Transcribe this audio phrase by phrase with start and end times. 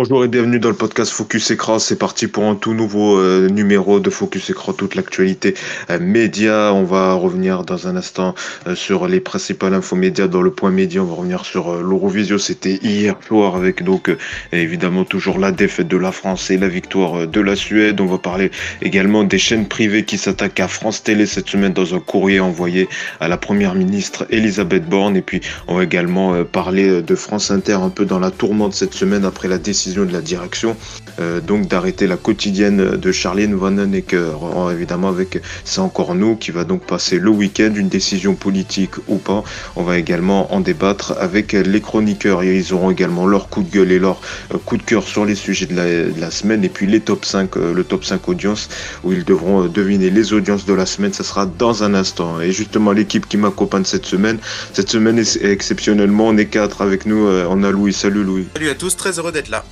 [0.00, 1.78] Bonjour et bienvenue dans le podcast Focus Écran.
[1.78, 5.52] C'est parti pour un tout nouveau euh, numéro de Focus Écran, toute l'actualité
[5.90, 6.72] euh, média.
[6.72, 8.34] On va revenir dans un instant
[8.66, 11.02] euh, sur les principales infos médias dans le point média.
[11.02, 12.38] On va revenir sur l'Eurovision.
[12.38, 14.10] C'était hier soir avec donc
[14.52, 18.00] évidemment toujours la défaite de la France et la victoire de la Suède.
[18.00, 21.94] On va parler également des chaînes privées qui s'attaquent à France Télé cette semaine dans
[21.94, 22.88] un courrier envoyé
[23.20, 25.18] à la première ministre Elisabeth Borne.
[25.18, 28.94] Et puis on va également parler de France Inter un peu dans la tourmente cette
[28.94, 30.76] semaine après la décision de la direction
[31.20, 34.32] euh, donc d'arrêter la quotidienne de Charlene Vanhoenacker.
[34.72, 39.16] Évidemment avec C'est encore nous qui va donc passer le week-end, une décision politique ou
[39.16, 39.42] pas.
[39.76, 43.70] On va également en débattre avec les chroniqueurs et ils auront également leur coup de
[43.70, 44.20] gueule et leur
[44.54, 45.74] euh, coup de cœur sur les sujets de
[46.18, 48.68] la, semaine et puis les top 5, euh, le top 5 audience
[49.02, 51.12] où ils devront deviner les audiences de la semaine.
[51.12, 52.40] Ça sera dans un instant.
[52.40, 54.38] Et justement l'équipe qui m'accompagne cette semaine,
[54.72, 57.28] cette semaine exceptionnellement, on est quatre avec nous.
[57.48, 57.92] On a Louis.
[57.92, 58.46] Salut Louis.
[58.54, 59.64] Salut à tous, très heureux d'être là.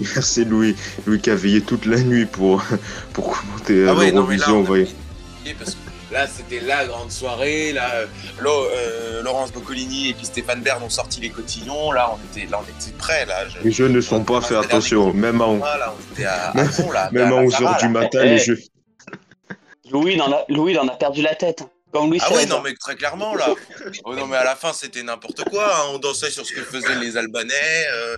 [0.00, 0.76] Merci Louis.
[1.06, 2.64] Louis qui a veillé toute la nuit pour,
[3.12, 4.64] pour commenter ah l'Eurovision.
[6.12, 7.72] Là, c'était la grande soirée.
[7.72, 8.06] Là, euh,
[8.44, 11.90] euh, Laurence Boccolini et puis Stéphane Bern ont sorti les cotillons.
[11.90, 13.26] Là, on était, là, on était prêts.
[13.26, 15.12] Là, les jeux ne sont pas faits, attention.
[15.12, 15.48] Même à,
[17.10, 18.60] même, à 11h du matin, les jeux.
[19.90, 21.64] Louis, il en a, Louis, en a perdu la tête.
[21.92, 23.48] Louis ah oui, non, mais très clairement, là.
[24.04, 25.64] oh, non, mais à la fin, c'était n'importe quoi.
[25.64, 25.90] Hein.
[25.94, 27.86] On dansait sur ce que faisaient les Albanais.
[27.92, 28.16] Euh,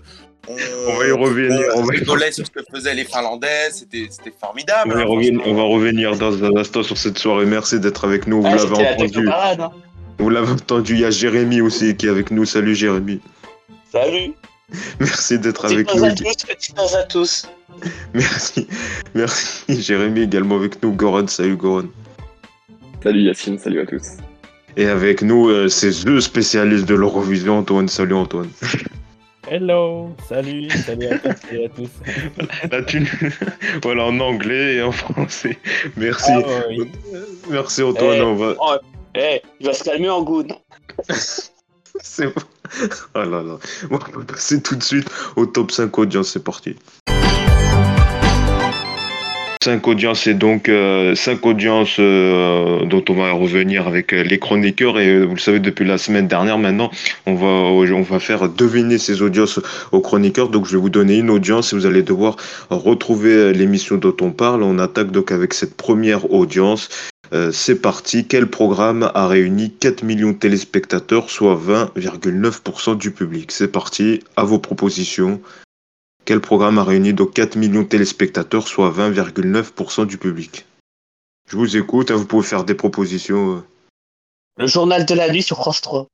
[0.49, 1.61] on, va y revenir.
[1.75, 4.09] On, va rigolait sur ce que faisaient les Finlandais, c'était
[4.41, 4.93] formidable.
[4.93, 7.47] On, va revenir, on va revenir dans un instant sur cette soirée.
[7.47, 8.43] Merci d'être avec nous.
[8.43, 9.29] Vous ah, l'avez entendu.
[9.29, 9.71] Hein.
[10.19, 10.95] Vous l'avez entendu.
[10.95, 12.45] Il y a Jérémy aussi qui est avec nous.
[12.45, 13.21] Salut Jérémy.
[13.91, 14.35] Salut.
[15.01, 16.05] Merci d'être avec nous.
[16.05, 17.49] À tous, à tous.
[18.15, 18.67] Merci.
[19.15, 20.93] Merci Jérémy également avec nous.
[20.93, 21.85] Goran, salut Goran.
[23.03, 24.17] Salut Yacine, salut à tous.
[24.77, 27.89] Et avec nous, euh, c'est le spécialiste de l'Eurovision, Antoine.
[27.89, 28.51] Salut Antoine.
[29.49, 31.89] Hello, salut, salut à tous et à tous.
[33.83, 35.57] voilà, en anglais et en français.
[35.97, 36.33] Merci.
[36.33, 36.65] Ah,
[37.49, 38.23] Merci Antoine.
[38.23, 38.55] on va...
[38.61, 38.75] Oh,
[39.15, 40.53] eh, il va se calmer en good.
[42.03, 42.43] c'est bon.
[43.15, 43.59] Oh là là.
[43.89, 46.31] on va passer tout de suite au top 5 audience.
[46.31, 46.75] C'est parti.
[49.67, 54.39] 5 audiences et donc 5 euh, audiences euh, dont on va revenir avec euh, les
[54.39, 56.89] chroniqueurs et vous le savez depuis la semaine dernière maintenant
[57.27, 59.59] on va on va faire deviner ces audiences
[59.91, 62.37] aux chroniqueurs donc je vais vous donner une audience et vous allez devoir
[62.71, 66.89] retrouver l'émission dont on parle on attaque donc avec cette première audience
[67.51, 68.25] c'est parti.
[68.29, 73.51] Quel programme a réuni 4 millions de téléspectateurs, soit 20,9% du public?
[73.51, 74.21] C'est parti.
[74.37, 75.41] À vos propositions.
[76.27, 80.67] Quel programme a réuni donc 4 millions de téléspectateurs, soit 20,9% du public?
[81.49, 83.59] Je vous écoute, hein, vous pouvez faire des propositions.
[83.59, 83.65] Euh.
[84.59, 86.09] Le journal de la nuit sur France 3.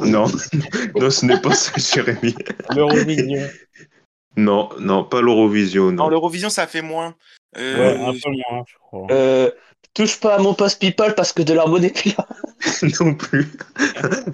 [0.00, 0.26] non,
[1.00, 2.34] non, ce n'est pas ça, Jérémy.
[2.76, 3.48] L'Eurovision.
[4.36, 5.92] Non, non, pas l'Eurovision.
[5.92, 7.14] Non, l'Eurovision, ça fait moins.
[7.56, 9.06] Euh, ouais, un peu moins, je crois.
[9.10, 9.50] Euh,
[9.94, 11.94] touche pas à mon post people parce que de la monnaie
[13.00, 13.50] non plus.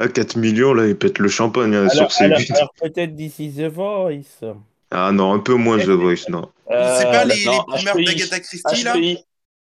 [0.00, 3.52] à 4 millions, là, ils pètent le champagne hein, sur ces alors, alors peut-être d'ici
[3.56, 4.42] The Voice.
[4.96, 6.48] Ah non, un peu moins The Voice, non.
[6.70, 8.94] Euh, c'est pas les, les primeurs d'Agatha Christie, là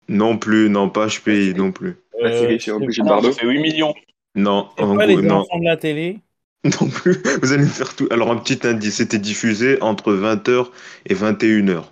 [0.09, 1.95] Non plus, non, pas HPI, non plus.
[2.19, 3.93] La série sur Brigitte Bardot fait 8 millions.
[4.35, 5.43] Non, en pas les non.
[5.43, 6.19] de la télé
[6.65, 8.07] Non plus, vous allez me faire tout.
[8.11, 10.67] Alors, un petit indice, c'était diffusé entre 20h
[11.05, 11.83] et 21h.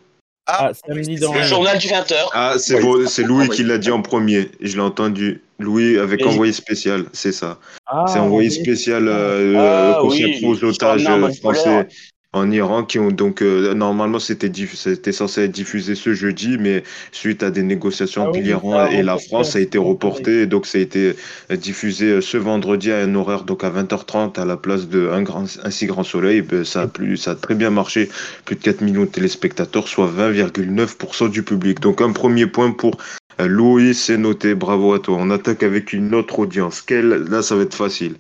[0.48, 2.16] Ah, ah samedi dans le journal du 20h.
[2.34, 3.08] Ah, c'est oui.
[3.08, 4.50] c'est Louis qui l'a dit en premier.
[4.60, 5.42] Je l'ai entendu.
[5.58, 7.60] Louis avec envoyé spécial, c'est ça.
[7.86, 10.46] Ah, c'est envoyé spécial euh, ah, consacré oui.
[10.46, 11.08] aux otages
[11.40, 11.88] français
[12.34, 16.84] en Iran qui ont donc euh, normalement c'était c'était censé être diffusé ce jeudi mais
[17.12, 20.46] suite à des négociations ah entre l'Iran et la France ça a été reporté.
[20.46, 21.16] donc ça a été
[21.52, 25.10] euh, diffusé euh, ce vendredi à un horaire donc à 20h30 à la place de
[25.10, 26.42] un grand un si grand soleil.
[26.42, 28.10] Ben, ça a plus ça a très bien marché.
[28.46, 31.82] Plus de 4 millions de téléspectateurs soit 20,9% du public.
[31.82, 32.98] Donc un premier point pour
[33.40, 34.56] Louis c'est noté.
[34.56, 35.18] Bravo à toi.
[35.20, 36.82] On attaque avec une autre audience.
[36.82, 38.16] Quelle là ça va être facile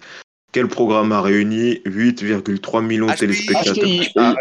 [0.52, 3.86] quel programme a réuni 8,3 millions de téléspectateurs
[4.18, 4.36] Ah,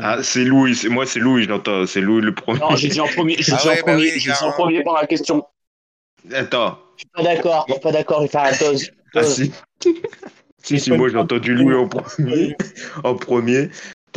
[0.00, 2.60] ah c'est Louis, moi c'est Louis, j'entends, c'est Louis le premier.
[2.60, 4.94] Non, j'ai dit en premier, j'ai dit, en, ah premier, j'ai dit en premier pour
[4.94, 5.44] la question.
[6.32, 6.78] Attends.
[6.96, 8.90] Je suis pas d'accord, je suis pas d'accord, il fait un dose.
[9.14, 9.52] Ah si.
[10.62, 12.56] si, si, moi j'ai entendu Louis en premier.
[13.04, 13.70] en premier.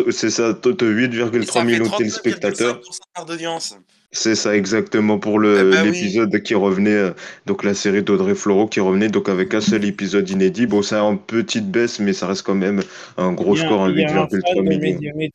[0.09, 2.81] C'est ça, 8,3 millions de téléspectateurs.
[3.27, 3.77] d'audience.
[4.15, 7.11] C'est ça exactement pour le eh ben l'épisode qui revenait euh,
[7.47, 10.67] donc la série d'Audrey Fleurot qui revenait donc avec un seul épisode inédit.
[10.67, 12.83] Bon, c'est en petite baisse mais ça reste quand même
[13.17, 15.29] un gros score en 8,3 millions.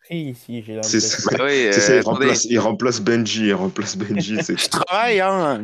[0.82, 1.30] C'est ça.
[1.40, 4.36] Ah oui, ça il, remplace, il, remplace, Benji, il remplace Benji.
[4.48, 5.60] Je travaille hein.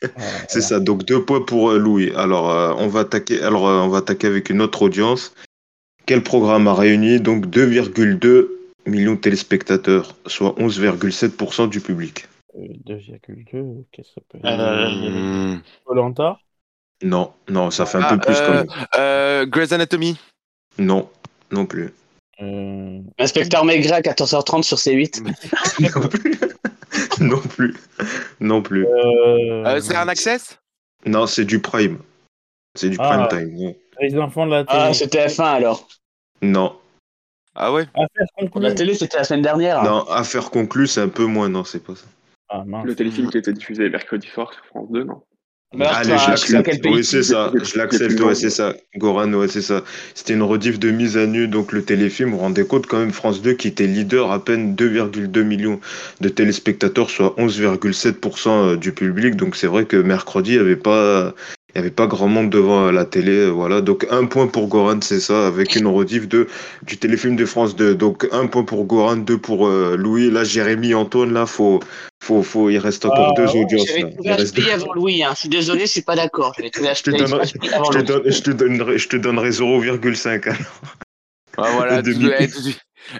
[0.48, 0.78] c'est ça.
[0.78, 2.12] Donc deux points pour euh, Louis.
[2.14, 3.42] Alors euh, on va attaquer.
[3.42, 5.34] Alors on va attaquer avec une autre audience.
[6.06, 8.46] Quel programme a réuni donc 2,2
[8.86, 12.26] millions de téléspectateurs, soit 11,7% du public?
[12.56, 15.60] Euh, 2,2, qu'est-ce que ça peut être Euh, Hmm.
[15.84, 16.38] Colanta
[17.02, 18.86] Non, non, ça fait un Ah, peu plus quand euh, même.
[18.98, 20.18] euh, Grey's Anatomy.
[20.78, 21.08] Non,
[21.50, 21.92] non plus.
[22.40, 23.00] euh...
[23.18, 25.22] Inspecteur Maigret à 14h30 sur C8.
[25.80, 26.38] non plus.
[27.20, 27.76] non plus.
[28.40, 28.86] Non plus.
[28.86, 30.58] euh, Euh, c'est un access?
[31.06, 31.98] Non, c'est du prime.
[32.76, 33.28] C'est du prime Ah.
[33.28, 33.74] time.
[34.00, 34.78] Les enfants de la télé.
[34.82, 35.86] Ah, c'est TF1 alors.
[36.42, 36.76] Non,
[37.54, 37.86] Ah ouais?
[37.94, 38.62] Affaire conclue.
[38.62, 39.82] La télé, c'était la semaine dernière.
[39.82, 41.48] non, affaire conclue, c'est un peu moins.
[41.50, 42.06] Non, c'est pas ça.
[42.52, 42.64] Ah.
[42.84, 45.22] Le téléfilm qui était diffusé mercredi soir sur France 2, non?
[45.74, 46.84] Meurtre Allez, à- je l'accepte.
[46.84, 47.50] Oui, c'est ça.
[47.54, 48.20] Je l'accepte.
[48.20, 48.74] Ouais, c'est ça.
[48.96, 49.82] Goran, ouais, c'est ça.
[50.14, 51.48] C'était une rediff de mise à nu.
[51.48, 54.44] Donc, le téléfilm, vous vous rendez compte quand même, France 2 qui était leader à
[54.44, 55.80] peine 2,2 millions
[56.20, 59.36] de téléspectateurs, soit 11,7% du public.
[59.36, 61.34] Donc, c'est vrai que mercredi, il n'y avait pas.
[61.74, 63.80] Il n'y avait pas grand monde devant la télé, euh, voilà.
[63.80, 66.46] Donc un point pour Goran, c'est ça, avec une rediff de
[66.82, 67.94] du téléfilm de France 2.
[67.94, 70.30] Donc un point pour Goran, deux pour euh, Louis.
[70.30, 71.80] Là, Jérémy, Antoine, là, faut,
[72.22, 73.88] faut, faut, il reste encore Ah, deux ouais, audiences.
[73.90, 75.22] Reste HP deux- avant Louis.
[75.24, 75.30] Hein.
[75.34, 76.52] Je suis désolé, je suis pas d'accord.
[76.58, 76.68] Je
[77.02, 78.04] te donnerai- HP avant Je te, Louis.
[78.06, 80.46] donne- je te donnerai, je te donnerai 0,5.
[80.48, 80.58] alors.
[81.56, 82.76] Ah, voilà, tout- tout-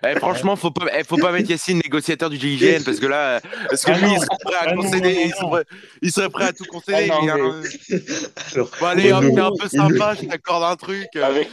[0.06, 3.40] eh, franchement, faut pas, eh, faut pas mettre Yacine négociateur du GIGN parce que là,
[3.68, 4.12] parce que Ah lui, non.
[4.14, 5.50] il serait prêt à Ah non, concéder, non, non, il, serait non.
[5.50, 5.64] prêt,
[6.02, 7.08] il serait prêt à tout concéder.
[7.10, 7.62] Ah non, hein.
[8.54, 11.08] Alors, Bon, allez, hop, t'es un peu sympa, je t'accorde un truc.
[11.22, 11.48] Avec,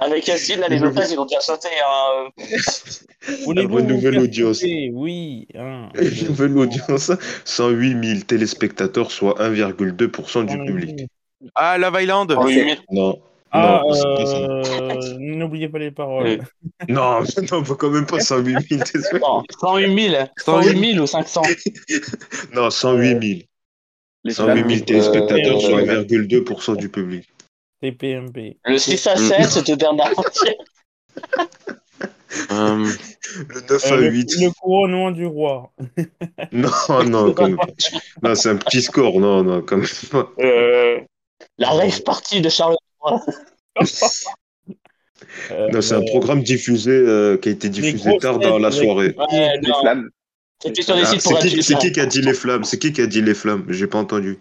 [0.00, 1.68] avec Yacine, là, les Le- otages, ils ont déjà sauté.
[1.84, 2.28] Hein.
[3.46, 4.62] Une vous nouvelle audience.
[4.92, 5.46] Oui.
[5.56, 5.88] hein.
[6.00, 7.10] Une nouvelle audience,
[7.44, 11.06] 108 000 téléspectateurs, soit 1,2% du public.
[11.54, 12.34] Ah, Love Island?
[12.36, 13.18] Oh, oui, Non.
[13.50, 16.26] Ah, euh, n'oubliez pas les paroles.
[16.26, 16.38] Oui.
[16.88, 17.20] Non,
[17.52, 19.20] non, pas- quand même pas 108 000 téléspectateurs.
[19.20, 20.24] Non, 108 000.
[20.44, 21.42] 108 000 ou 500
[22.54, 23.40] Non, 108 000.
[24.24, 27.28] Les 108 000 flammes, téléspectateurs, euh, soit 1,2% du public.
[27.80, 28.58] TPMP.
[28.64, 30.56] Le 6 à 7, c'était Bernard Montier.
[32.52, 32.86] Euh,
[33.48, 34.30] Le 9 à Euh, le, 8.
[34.40, 35.72] le couronnement du roi.
[36.52, 36.70] Non,
[37.06, 37.66] non, quand même pas.
[38.22, 40.30] Non, c'est un petit score, non, non, quand même pas.
[40.40, 41.00] Euh,
[41.58, 42.76] la rave party de Charles
[45.72, 49.14] Non, c'est un euh, programme diffusé, euh, qui a été diffusé tard dans la soirée.
[49.16, 50.10] Ouais, Les flammes.
[50.62, 52.64] C'était sur des Ah, sites c'est pour qui, c'est qui qui a dit les flammes?
[52.64, 53.64] C'est qui qui a dit les flammes?
[53.68, 54.38] J'ai pas entendu.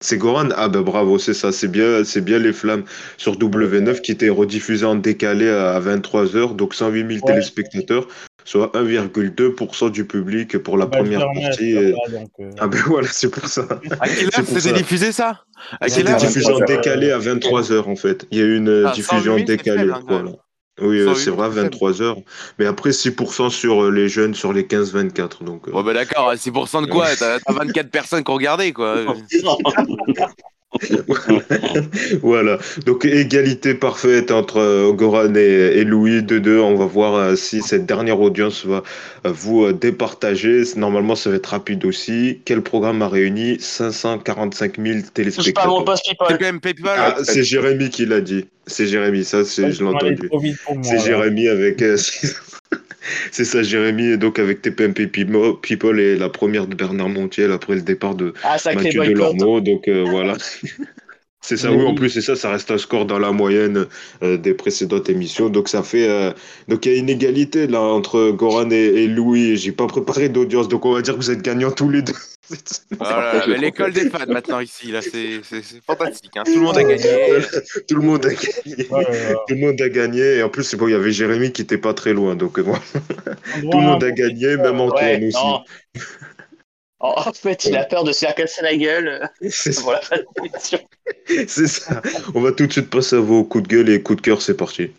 [0.00, 0.48] C'est Goran.
[0.56, 2.82] Ah ben bravo, c'est ça, c'est bien, c'est bien les flammes.
[3.18, 7.20] Sur W9 qui était rediffusé en décalé à 23h, donc 108 000 Ouais.
[7.20, 8.08] téléspectateurs,
[8.44, 11.70] soit 1,2% du public pour la bah, première partie.
[11.76, 13.66] et- donc, euh, Ah ben voilà, c'est pour ça.
[14.00, 14.72] à quelle heure c'était ça.
[14.72, 15.44] diffusé ça
[15.80, 16.66] À quelle heure diffusé en 23h.
[16.66, 18.26] décalé à 23h en fait.
[18.30, 19.78] Il y a eu une Ah, diffusion 108 000, c'est décalée.
[19.80, 20.30] faible, hein, voilà.
[20.80, 21.76] Oui, euh, 108 c'est 000, vrai, c'est faible.
[21.76, 22.22] 23h.
[22.58, 25.44] Mais après 6% sur euh, les jeunes sur les 15-24.
[25.44, 27.06] Donc, euh, Bon, bah d'accord, 6% de quoi?
[27.18, 29.04] T'as t'as 24 personnes qui ont regardé, quoi.
[32.22, 32.58] voilà.
[32.86, 36.60] Donc égalité parfaite entre euh, Goran et, et Louis 2-2.
[36.60, 38.82] On va voir euh, si cette dernière audience va
[39.26, 40.62] euh, vous euh, départager.
[40.76, 42.40] Normalement, ça va être rapide aussi.
[42.44, 46.64] Quel programme a réuni 545 000 Touche pas à mon téléspectateurs.
[46.86, 48.46] Ah, c'est Jérémy qui l'a dit.
[48.66, 50.30] C'est Jérémy, ça, c'est, je l'ai entendu.
[50.82, 50.98] C'est.
[51.00, 51.82] Jérémy avec.
[53.32, 57.74] c'est ça, Jérémy, et donc avec TPMP People et la première de Bernard Montiel après
[57.74, 59.02] le départ de Ah, Mathieu.
[59.02, 59.60] Delormeau.
[59.60, 60.36] Donc euh, voilà.
[61.44, 61.94] C'est ça, oui, en oui.
[61.94, 63.86] plus, c'est ça, ça reste un score dans la moyenne
[64.22, 65.48] euh, des précédentes émissions.
[65.50, 66.08] Donc ça fait.
[66.08, 66.32] euh,
[66.68, 69.56] donc il y a une égalité là entre Goran et, et Louis.
[69.56, 72.14] J'ai pas préparé d'audience, donc on va dire que vous êtes gagnants tous les deux.
[72.98, 76.36] Voilà, Je mais l'école des fans maintenant ici, là, c'est c'est- c'est fantastique.
[76.36, 76.42] hein.
[76.44, 77.02] Tout le monde a gagné.
[77.88, 78.88] Tout le monde a gagné.
[78.90, 79.34] Ouais.
[79.48, 80.22] Tout le monde a gagné.
[80.38, 82.34] Et en plus, c'est bon, il y avait Jérémy qui était pas très loin.
[82.34, 82.80] Donc euh, voilà.
[83.56, 85.36] On doit Tout le monde a gagné, même Antoine Ouais, aussi.
[85.44, 85.60] non.
[87.04, 89.28] En fait, il a peur de se faire casser la gueule.
[89.50, 90.00] C'est ça.
[91.66, 92.02] Ça.
[92.34, 94.40] On va tout de suite passer à vos coups de gueule et coups de cœur,
[94.40, 94.90] c'est parti.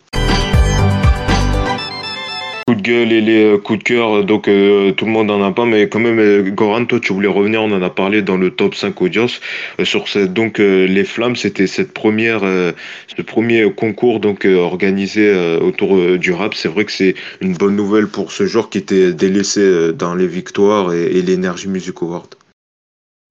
[2.74, 5.52] De gueule et les euh, coups de cœur, donc euh, tout le monde en a
[5.52, 8.36] pas, mais quand même, euh, Goran, toi tu voulais revenir, on en a parlé dans
[8.36, 9.40] le top 5 audience,
[9.84, 16.32] sur cette, donc les flammes, c'était cette première, ce premier concours donc organisé autour du
[16.32, 16.54] rap.
[16.54, 20.26] C'est vrai que c'est une bonne nouvelle pour ce genre qui était délaissé dans les
[20.26, 22.34] victoires et, et l'énergie Music Award.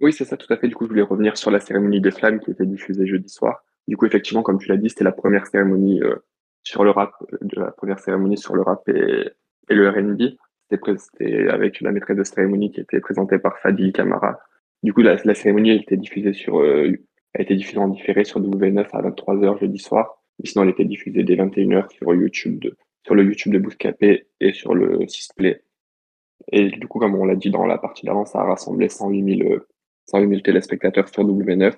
[0.01, 0.67] Oui, c'est ça, tout à fait.
[0.67, 3.63] Du coup, je voulais revenir sur la cérémonie des flammes qui était diffusée jeudi soir.
[3.88, 6.01] Du coup, effectivement, comme tu l'as dit, c'était la première cérémonie
[6.63, 9.29] sur le rap, de la première cérémonie sur le rap et,
[9.70, 10.38] et le R&B.
[10.70, 14.39] C'était avec la maîtresse de cérémonie qui était présentée par Fadil Camara.
[14.82, 16.91] Du coup, la, cérémonie elle était diffusée sur, euh,
[17.36, 20.24] a été diffusée en différé sur W9 à 23h jeudi soir.
[20.39, 22.65] Mais sinon, elle était diffusée dès 21h sur YouTube
[23.03, 25.63] sur le YouTube de Bouscapé et sur le Sisplay.
[26.51, 29.38] Et du coup, comme on l'a dit dans la partie d'avant, ça a rassemblé 108
[29.38, 29.67] 000, euh,
[30.08, 31.74] 108 000 téléspectateurs sur W9,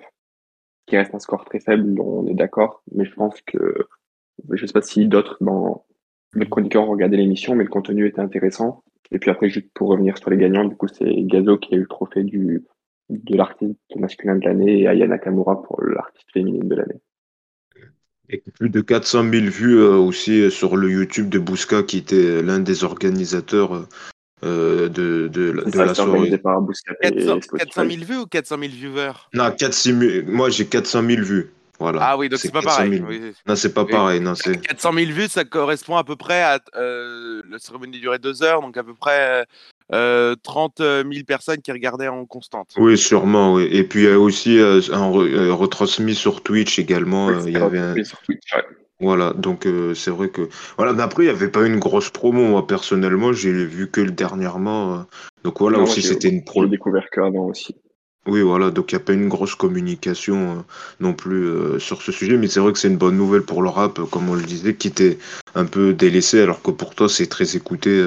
[0.88, 3.88] qui reste un score très faible, on est d'accord, mais je pense que
[4.52, 5.86] je sais pas si d'autres dans
[6.34, 8.84] les chroniqueurs ont regardé l'émission, mais le contenu était intéressant.
[9.12, 11.78] Et puis après, juste pour revenir sur les gagnants, du coup, c'est Gazo qui a
[11.78, 12.64] eu le trophée du,
[13.10, 17.02] de l'artiste masculin de l'année et Aya Nakamura pour l'artiste féminine de l'année.
[18.30, 22.00] Et plus de 400 000 vues euh, aussi euh, sur le YouTube de Bouska, qui
[22.00, 23.88] était l'un des organisateurs
[24.44, 26.12] euh, de, de, de Ça, la soirée.
[26.12, 27.66] organisé par Bouscat et 400, Spotify.
[27.68, 29.14] 400 000 vues ou 400 000 viewers?
[29.36, 31.52] Non, 400 000 moi j'ai 400 000 vues.
[31.80, 32.00] Voilà.
[32.04, 32.98] Ah oui, donc c'est pas 400 pareil.
[33.00, 33.06] 000.
[33.10, 33.22] Oui.
[33.48, 33.92] Non, c'est pas Oui.
[33.92, 34.20] pareil.
[34.22, 34.60] Non, c'est...
[34.62, 36.60] 400 000 vues, ça correspond à peu près à.
[36.76, 39.46] euh, la cérémonie durait deux heures, donc à peu près
[39.94, 42.70] euh, 30 000 personnes qui regardaient en constante.
[42.78, 43.68] Oui, sûrement, oui.
[43.72, 47.28] Et puis il y a aussi euh, un re- euh, retransmis sur Twitch également.
[47.28, 48.64] Oui, euh, il y avait un- retrouvé sur Twitch, ouais.
[49.02, 50.48] Voilà, donc euh, c'est vrai que.
[50.78, 54.00] Voilà, mais après, il n'y avait pas une grosse promo, moi personnellement, j'ai vu que
[54.00, 54.94] le dernièrement.
[54.96, 55.04] euh,
[55.44, 56.64] Donc voilà, Non, aussi c'était une pro.
[56.64, 57.76] J'ai découvert que avant aussi.
[58.28, 60.62] Oui, voilà, donc il n'y a pas une grosse communication euh,
[61.00, 63.62] non plus euh, sur ce sujet, mais c'est vrai que c'est une bonne nouvelle pour
[63.62, 65.20] le rap, euh, comme on le disait, qui était
[65.54, 68.04] un peu délaissé, alors que pour toi, c'est très écouté.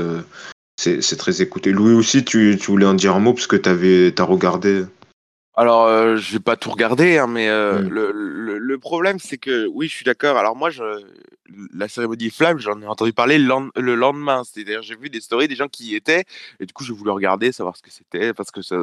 [0.77, 1.71] c'est très écouté.
[1.71, 4.85] Louis aussi, tu, voulais en dire un mot parce que tu regardé.
[5.61, 7.89] Alors, euh, je vais pas tout regarder, hein, mais euh, Mm.
[7.89, 10.37] le, le, le problème, c'est que oui, je suis d'accord.
[10.37, 10.85] Alors moi, je,
[11.75, 14.45] la cérémonie Flamme, j'en ai entendu parler le, lend- le lendemain.
[14.45, 16.25] C'est-à-dire, j'ai vu des stories des gens qui y étaient,
[16.61, 18.77] et du coup, j'ai voulu regarder, savoir ce que c'était, parce que ça,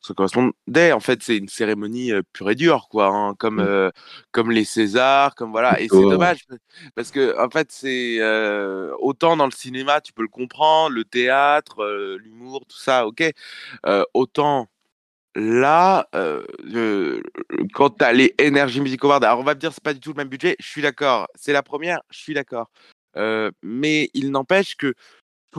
[0.00, 0.92] ça correspondait.
[0.92, 3.60] En fait, c'est une cérémonie euh, pure et dure, quoi, hein, comme Mm.
[3.60, 3.90] euh,
[4.32, 5.80] comme les Césars, comme voilà.
[5.82, 6.46] Et c'est dommage
[6.94, 8.20] parce que en fait, c'est
[9.00, 11.84] autant dans le cinéma, tu peux le comprendre, le théâtre,
[12.22, 13.22] l'humour, tout ça, ok.
[14.14, 14.68] Autant
[15.36, 17.22] là, euh, euh,
[17.72, 20.00] quand tu as les Energy Music Awards, alors on va me dire c'est pas du
[20.00, 21.28] tout le même budget, je suis d'accord.
[21.34, 22.70] C'est la première, je suis d'accord.
[23.16, 24.94] Euh, mais il n'empêche que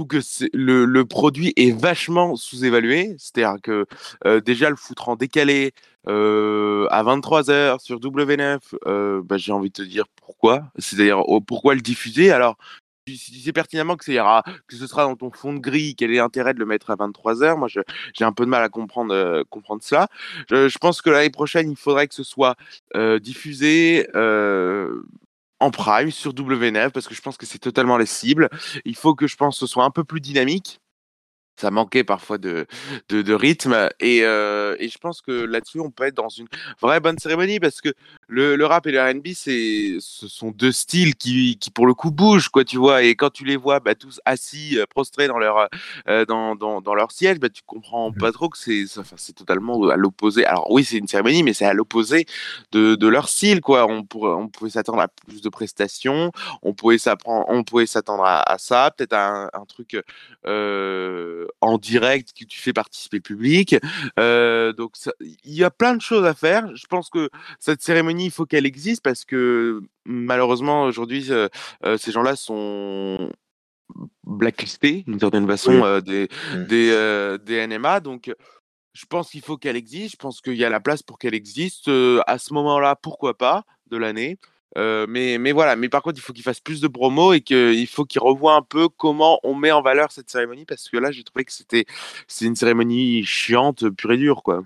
[0.05, 0.17] que
[0.53, 3.15] le, produit est vachement sous-évalué.
[3.17, 3.85] C'est-à-dire que
[4.25, 5.71] euh, déjà le foutre en décalé
[6.07, 10.63] euh, à 23h sur W9, euh, bah, j'ai envie de te dire pourquoi.
[10.77, 12.31] C'est-à-dire oh, pourquoi le diffuser?
[12.31, 12.57] Alors
[13.15, 16.53] tu sais pertinemment ira- que ce sera dans ton fond de grille, quel est l'intérêt
[16.53, 19.43] de le mettre à 23h Moi, j'ai un peu de mal à comprendre, euh,
[19.81, 20.07] cela.
[20.49, 22.55] Je, je pense que l'année prochaine, il faudrait que ce soit
[22.95, 25.01] euh, diffusé euh,
[25.59, 28.49] en prime sur W9 parce que je pense que c'est totalement les cibles.
[28.85, 30.79] Il faut que je pense que ce soit un peu plus dynamique.
[31.57, 32.67] Ça manquait parfois de,
[33.09, 36.47] de, de rythme et, euh, et je pense que là-dessus on peut être dans une
[36.81, 37.89] vraie bonne cérémonie parce que
[38.27, 42.11] le, le rap et le R&B ce sont deux styles qui, qui pour le coup
[42.11, 45.39] bougent quoi tu vois et quand tu les vois bah, tous assis euh, prostrés dans
[45.39, 45.67] leur
[46.07, 49.87] euh, dans, dans, dans leur siège bah, tu comprends pas trop que c'est enfin, totalement
[49.89, 50.45] à l'opposé.
[50.45, 52.27] Alors oui c'est une cérémonie mais c'est à l'opposé
[52.71, 53.87] de, de leur style quoi.
[53.87, 58.59] On pouvait s'attendre à plus de prestations on pouvait s'apprendre on pouvait s'attendre à, à
[58.59, 59.97] ça peut-être à un, un truc
[60.45, 63.75] euh, en direct que tu fais participer le public.
[64.19, 66.75] Euh, donc il y a plein de choses à faire.
[66.75, 71.47] Je pense que cette cérémonie, il faut qu'elle existe parce que malheureusement aujourd'hui, euh,
[71.85, 73.31] euh, ces gens-là sont
[74.25, 76.03] blacklistés d'une certaine façon Oui.
[76.03, 76.63] des, Mm.
[76.65, 77.99] des, des NMA.
[78.01, 78.31] Donc
[78.93, 80.13] je pense qu'il faut qu'elle existe.
[80.13, 81.87] Je pense qu'il y a la place pour qu'elle existe.
[81.87, 84.37] Euh, à ce moment-là, pourquoi pas de l'année.
[84.77, 87.41] Euh, mais, mais voilà, mais par contre, il faut qu'il fasse plus de promos et
[87.41, 90.97] qu'il faut qu'il revoie un peu comment on met en valeur cette cérémonie parce que
[90.97, 91.85] là, j'ai trouvé que c'était
[92.41, 94.63] une cérémonie chiante, pure et dure, quoi.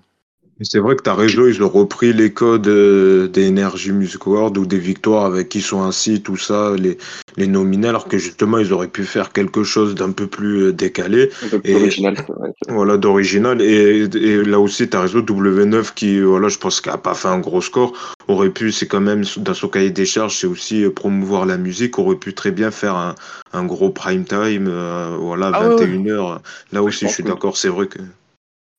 [0.62, 4.66] C'est vrai que raison, ils ont repris les codes euh, des Energy Music Awards ou
[4.66, 6.98] des victoires avec qui sont ainsi, tout ça, les,
[7.36, 10.72] les nominés, alors que justement ils auraient pu faire quelque chose d'un peu plus euh,
[10.72, 11.30] décalé.
[11.44, 12.14] Un peu plus Et- original.
[12.16, 12.52] c'est vrai.
[12.68, 13.60] Voilà, d'original.
[13.62, 17.14] Et, et là aussi, tu as raison, W9 qui, voilà, je pense qu'il n'a pas
[17.14, 17.92] fait un gros score,
[18.28, 21.56] aurait pu, c'est quand même, dans son cahier des charges, c'est aussi euh, promouvoir la
[21.56, 23.14] musique, aurait pu très bien faire un,
[23.52, 25.86] un gros prime time, euh, voilà, Ah ouais, ouais.
[25.86, 26.38] 21h.
[26.72, 27.98] Là aussi, je suis d'accord, c'est vrai que.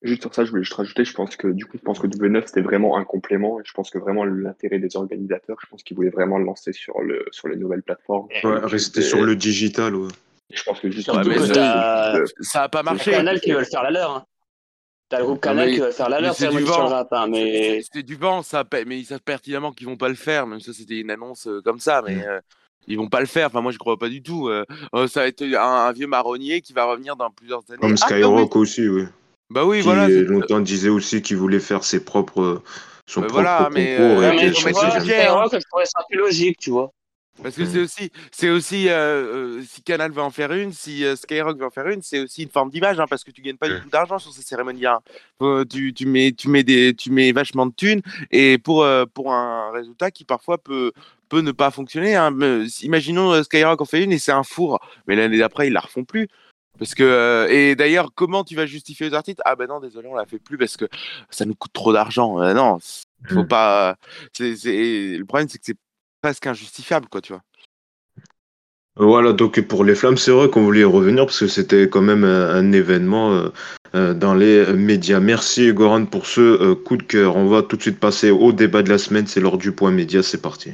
[0.03, 2.07] Juste sur ça, je voulais juste rajouter, je pense que du coup, je pense que
[2.07, 5.81] W9 c'était vraiment un complément et je pense que vraiment l'intérêt des organisateurs, je pense
[5.81, 8.27] qu'ils voulaient vraiment le lancer sur le sur les nouvelles plateformes.
[8.43, 10.09] Ouais, rester sur le digital, ouais.
[10.51, 12.83] Je pense que juste Ouais, W9, mais c'est t'as- juste, euh, Ça a pas C'est
[12.89, 13.11] le marché.
[13.11, 14.11] Canal qui veulent faire la leur.
[14.17, 14.25] Hein.
[15.09, 16.91] T'as le groupe Non, Canal mais- qui veut faire la leur, c'est du vent.
[17.11, 20.15] hein, mais C'est- C'est du vent, ça, mais ils savent pertinemment qu'ils vont pas le
[20.15, 20.45] faire.
[20.47, 22.21] Même ça, c'était une annonce euh, comme ça, mais Mm.
[22.27, 22.39] euh,
[22.87, 23.47] ils vont pas le faire.
[23.47, 24.49] Enfin, moi, je crois pas du tout.
[24.49, 27.79] Euh, euh, ça va être un, un vieux marronnier qui va revenir dans plusieurs années.
[27.79, 28.17] Comme Ah, oui.
[28.17, 29.03] Skyrock aussi, oui.
[29.53, 30.07] Bah oui, qui voilà.
[30.07, 32.63] euh, longtemps disait aussi qu'il voulait faire ses propres,
[33.05, 34.19] son Euh, propre voilà, mais, concours.
[34.19, 34.99] euh, et mais mettre vois, hein.
[34.99, 36.91] Skyrock, je trouvais ça plus logique, tu vois.
[37.41, 41.03] Parce que c'est aussi, c'est aussi euh, euh, si Canal veut en faire une, si
[41.03, 43.41] euh, Skyrock veut en faire une, c'est aussi une forme d'image, hein, parce que tu
[43.41, 44.85] gagnes pas du tout d'argent sur ces cérémonies.
[44.85, 45.01] hein.
[45.69, 49.33] Tu, tu mets, tu mets des, tu mets vachement de thunes et pour euh, pour
[49.33, 50.91] un résultat qui parfois peut
[51.27, 52.15] peut ne pas fonctionner.
[52.15, 52.29] hein.
[52.31, 55.73] Mais, imaginons euh, Skyrock en fait une et c'est un four, mais l'année d'après ils
[55.73, 56.27] la refont plus.
[56.79, 59.41] Parce que euh, et d'ailleurs comment tu vas justifier aux artistes?
[59.45, 60.85] Ah ben non désolé on la fait plus parce que
[61.29, 62.41] ça nous coûte trop d'argent.
[62.41, 62.79] Euh, non,
[63.29, 63.47] faut Mm.
[63.47, 63.95] pas.
[64.33, 65.77] c'est c'est- le problème c'est que c'est
[66.21, 67.41] presque injustifiable quoi tu vois.
[68.95, 72.03] Voilà, donc pour les flammes, c'est vrai qu'on voulait y revenir parce que c'était quand
[72.03, 73.49] même un, un événement euh,
[73.95, 75.19] euh, dans les médias.
[75.19, 77.35] Merci Goran pour ce euh, coup de cœur.
[77.35, 79.89] On va tout de suite passer au débat de la semaine, c'est l'heure du point
[79.89, 80.73] média, c'est parti.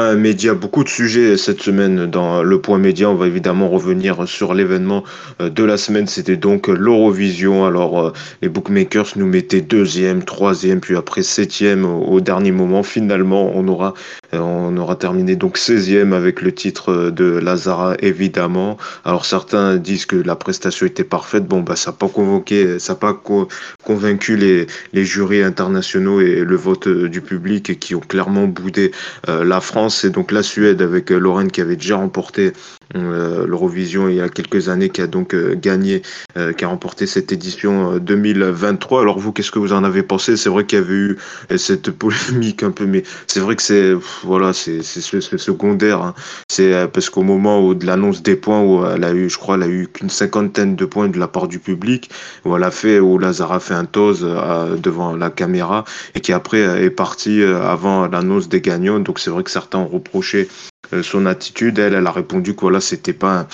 [0.00, 3.10] Point média, beaucoup de sujets cette semaine dans le point média.
[3.10, 5.04] On va évidemment revenir sur l'événement
[5.42, 6.06] euh, de la semaine.
[6.06, 7.66] C'était donc l'Eurovision.
[7.66, 12.82] Alors, euh, les bookmakers nous mettaient deuxième, troisième, puis après septième au, dernier moment.
[12.82, 13.92] Finalement, on aura,
[14.32, 18.76] on aura terminé donc 16e avec le titre de Lazara, évidemment.
[19.04, 21.46] Alors, certains disent que la prestation était parfaite.
[21.46, 23.48] Bon, bah, ça n'a pas convoqué, ça pas co-
[23.84, 28.92] convaincu les, les jurys internationaux et le vote euh, du public qui ont clairement boudé
[29.28, 32.52] euh, la France c'est donc la Suède avec euh, Lorraine qui avait déjà remporté
[32.94, 36.02] l'Eurovision il y a quelques années, qui a donc euh, gagné,
[36.36, 39.02] euh, qui a remporté cette édition euh, 2023.
[39.02, 40.36] Alors vous, qu'est-ce que vous en avez pensé?
[40.36, 41.18] C'est vrai qu'il y avait eu
[41.52, 43.92] euh, cette polémique un peu, mais c'est vrai que c'est
[44.24, 46.02] voilà, c'est secondaire.
[46.02, 46.14] hein.
[46.48, 49.38] C'est euh, parce qu'au moment où de l'annonce des points, où elle a eu, je
[49.38, 52.10] crois, elle a eu qu'une cinquantaine de points de la part du public,
[52.44, 56.20] où elle a fait, où Lazare a fait un toast euh, devant la caméra et
[56.20, 59.00] qui après euh, est parti euh, avant l'annonce des gagnants.
[59.00, 60.69] Donc c'est vrai que certains ont reproché euh,
[61.02, 61.78] son attitude.
[61.78, 63.46] Elle, elle a répondu que voilà, c'était pas un-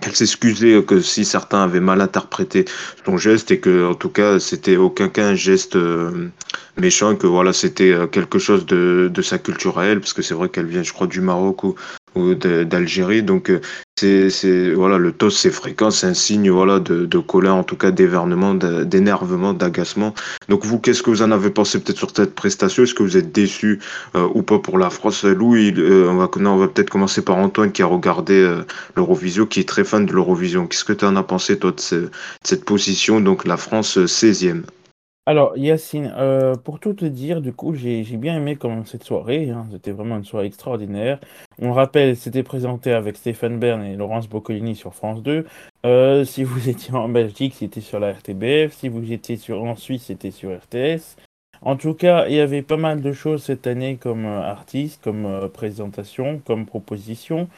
[0.00, 2.64] qu'elle s'excusait que si certains avaient mal interprété
[3.04, 6.28] son geste et que en tout cas c'était aucun qu'un geste euh,
[6.76, 10.22] méchant que voilà c'était euh, quelque chose de, de sa culture à elle parce que
[10.22, 11.74] c'est vrai qu'elle vient je crois du Maroc ou,
[12.34, 13.22] de- d'Algérie.
[13.22, 13.60] Donc euh,
[13.96, 17.90] c'est voilà le toast c'est fréquent c'est un signe voilà de, colère en tout cas
[17.90, 20.14] d'évernement d'énervement d'agacement.
[20.48, 22.82] Donc vous qu'est-ce que vous en avez pensé peut-être sur cette prestation?
[22.84, 23.80] Est-ce que vous êtes déçu
[24.14, 25.24] euh, ou pas pour la France?
[25.24, 28.62] Lou il, euh, on va peut-être commencer par Antoine qui a regardé euh,
[28.96, 30.66] l'Eurovision, qui est très fan de l'Eurovision.
[30.66, 32.10] Qu'est-ce que tu en as pensé, toi, de, de
[32.44, 34.62] cette position, donc la France euh, 16e?
[35.28, 39.50] Alors, Yacine, euh, pour tout te dire, du coup, j'ai bien aimé cette soirée.
[39.50, 39.66] hein.
[39.70, 41.20] C'était vraiment une soirée extraordinaire.
[41.60, 45.44] On le rappelle, c'était présenté avec Stéphane Bern et Laurence Boccolini sur France 2.
[45.84, 48.72] Euh, si vous étiez en Belgique, c'était sur la RTBF.
[48.72, 51.18] Si vous étiez en Suisse, c'était sur RTS.
[51.60, 55.02] En tout cas, il y avait pas mal de choses cette année comme euh, artiste,
[55.04, 57.50] comme euh, présentation, comme proposition.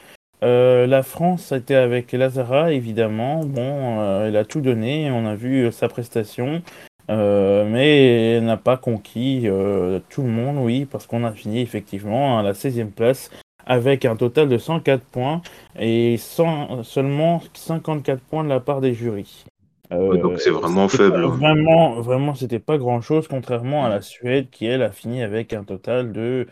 [0.42, 3.44] Euh, la France, c'était avec Lazara, évidemment.
[3.44, 5.08] Bon, elle a tout donné.
[5.12, 6.62] On a vu sa prestation.
[7.10, 11.60] Euh, mais elle n'a pas conquis euh, tout le monde, oui, parce qu'on a fini
[11.60, 13.30] effectivement à la 16e place
[13.66, 15.42] avec un total de 104 points
[15.78, 19.44] et 100 seulement 54 points de la part des jurys.
[19.90, 21.24] Ouais, donc c'est vraiment faible.
[21.24, 21.36] hein.
[21.36, 25.64] Vraiment, vraiment, c'était pas grand-chose, contrairement à la Suède qui, elle, a fini avec un
[25.64, 26.46] total de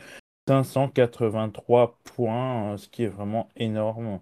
[0.48, 4.18] 583 points, euh, ce qui est vraiment énorme.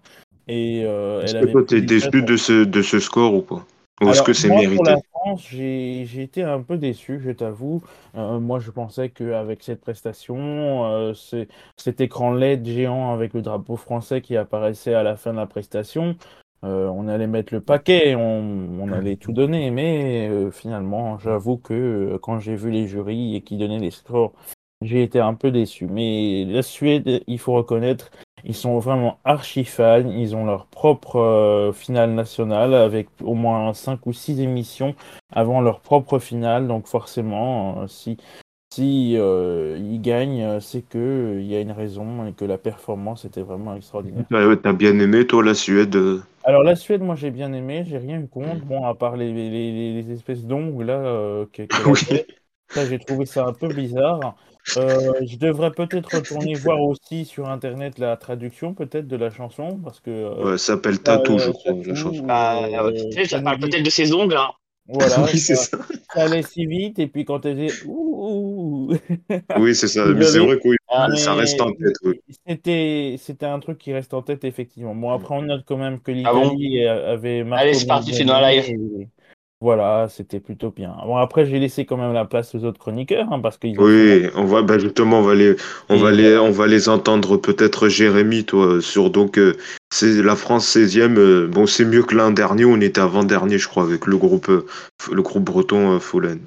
[0.48, 3.64] Et euh, Est-ce que toi, t'es déçu 17 de ce, de ce score ou pas?
[4.02, 4.76] Ou est-ce alors, que c'est moi, mérité?
[4.76, 7.82] pour la France, j'ai été un peu déçu, je t'avoue.
[8.14, 11.14] Euh, moi, je pensais qu'avec cette prestation, euh,
[11.76, 15.46] cet écran LED géant avec le drapeau français qui apparaissait à la fin de la
[15.46, 16.16] prestation,
[16.64, 19.70] euh, on allait mettre le paquet, on, on allait tout donner.
[19.70, 24.32] Mais euh, finalement, j'avoue que quand j'ai vu les jurys et qui donnaient les scores,
[24.82, 25.86] j'ai été un peu déçu.
[25.86, 28.10] Mais la Suède, il faut reconnaître,
[28.46, 30.08] ils sont vraiment archi fans.
[30.08, 34.94] Ils ont leur propre euh, finale nationale avec au moins 5 ou 6 émissions
[35.32, 36.68] avant leur propre finale.
[36.68, 38.16] Donc forcément, euh, si,
[38.72, 42.44] si euh, ils gagnent, euh, c'est que euh, il y a une raison et que
[42.44, 44.26] la performance était vraiment extraordinaire.
[44.30, 45.96] Ouais, T'as bien aimé, toi, la Suède?
[46.44, 48.64] Alors la Suède, moi j'ai bien aimé, j'ai rien eu contre.
[48.64, 51.44] Bon, à part les, les, espèces d'ongles là.
[52.68, 54.36] Ça, j'ai trouvé ça un peu bizarre.
[54.76, 59.78] Euh, je devrais peut-être retourner voir aussi sur Internet la traduction peut-être de la chanson
[59.82, 62.26] parce que euh, Ouais, ça s'appelle Tatou, je euh, crois, la Tatou, chanson.
[63.10, 64.36] Tu sais, ça parle peut-être de ses ongles.
[64.36, 64.50] Hein.
[64.86, 65.78] voilà, Oui, c'est ça, ça.
[66.14, 68.92] ça allait si vite et puis quand elle disait ouh,
[69.56, 70.06] Oui, c'est ça.
[70.14, 72.20] Mais c'est vrai que oui, Ah, ça reste en tête, oui.
[72.46, 74.94] c'était c'était un truc qui reste en tête effectivement.
[74.94, 78.12] Bon après on note quand même que Ah bon l'Italie avait Marco Allez, c'est parti,
[78.12, 78.56] fais-nous un Manzoni
[79.02, 79.08] et
[79.60, 80.94] Voilà, c'était plutôt bien.
[81.04, 83.84] Bon après j'ai laissé quand même la place aux autres chroniqueurs hein, parce qu'ils ont
[83.84, 85.54] Oui, on va, bah justement, on va les,
[85.88, 86.42] on Et va les, voilà.
[86.42, 89.56] on va les entendre peut-être Jérémy, toi, sur donc euh,
[89.92, 91.18] c'est la France 16e.
[91.18, 92.64] euh, bon, c'est mieux que l'an dernier.
[92.64, 94.66] On était avant-dernier, je crois, avec le groupe, euh,
[95.12, 96.40] le groupe breton euh, Follen.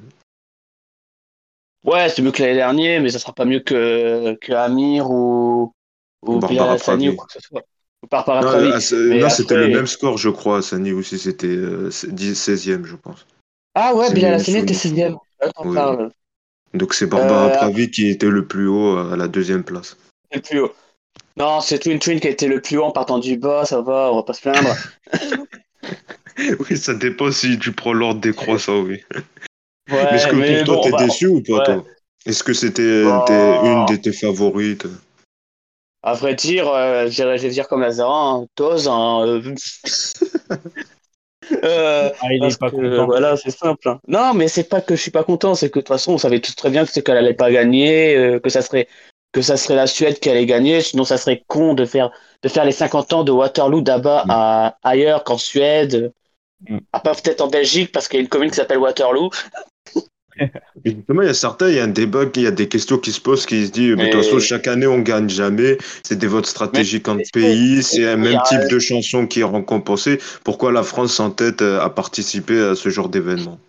[1.83, 5.73] Ouais, c'est mieux que l'année dernière, mais ça sera pas mieux que, que Amir ou,
[6.21, 7.09] ou Barbara Bilal Hassani Pravi.
[7.09, 7.63] ou quoi que ce soit.
[8.01, 8.71] Non, Pravi.
[8.73, 10.61] ah, c'était le après- même score, je crois.
[10.61, 13.25] Sani aussi, c'était euh, c'est- 10 16e, je pense.
[13.75, 15.09] Ah ouais, Bilal Hassani était souvenir.
[15.09, 15.17] 16ème.
[15.45, 15.75] Ouais, t'en Oui.
[15.75, 16.09] parles.
[16.73, 19.97] Donc c'est Barbara Euh, Pravi qui était le plus haut euh, à la deuxième place.
[20.33, 20.71] Le plus haut.
[21.37, 23.81] Non, c'est Twin Twin qui a été le plus haut en partant du bas, ça
[23.81, 24.75] va, on va pas se plaindre.
[26.69, 29.01] Oui, ça dépend si tu prends l'ordre des croissants, oui.
[29.91, 31.65] Ouais, mais est-ce que mais pour toi, bon, t'es va- déçu ou pas, ouais.
[31.65, 31.85] toi?
[32.25, 33.25] Est-ce que c'était Bah.
[33.63, 34.85] une de tes favorites?
[36.01, 39.41] À vrai dire, euh, je vais dire comme Lazara, hein, Toz, hein, euh,
[41.63, 43.05] euh, Ah, il est pas que, content.
[43.05, 43.89] voilà, c'est simple.
[43.89, 43.99] hein.
[44.07, 46.17] Non, mais c'est pas que je suis pas content, c'est que de toute façon, on
[46.17, 48.87] savait tous très bien que c'est qu'elle allait pas gagner, que ça serait
[49.31, 52.09] que ça serait la Suède qui allait gagner, sinon ça serait con de faire
[52.41, 54.31] de faire les 50 ans de Waterloo d'Abba Mm.
[54.31, 56.11] à ailleurs qu'en Suède.
[56.67, 56.79] Mm.
[56.93, 59.29] À part peut-être en Belgique parce qu'il y a une commune qui s'appelle Waterloo.
[60.85, 62.67] Mais Justement, il y a certains, il y a un débat, il y a des
[62.67, 65.29] questions qui se posent, qui se disent, mais de toute façon, chaque année, on gagne
[65.29, 65.77] jamais.
[66.03, 69.27] C'est des votes stratégiques Mais- entre est-ce que- pays, c'est un même type de chanson
[69.27, 70.19] qui est récompensé.
[70.43, 73.59] Pourquoi la France s'entête euh, à participer à ce genre d'événement?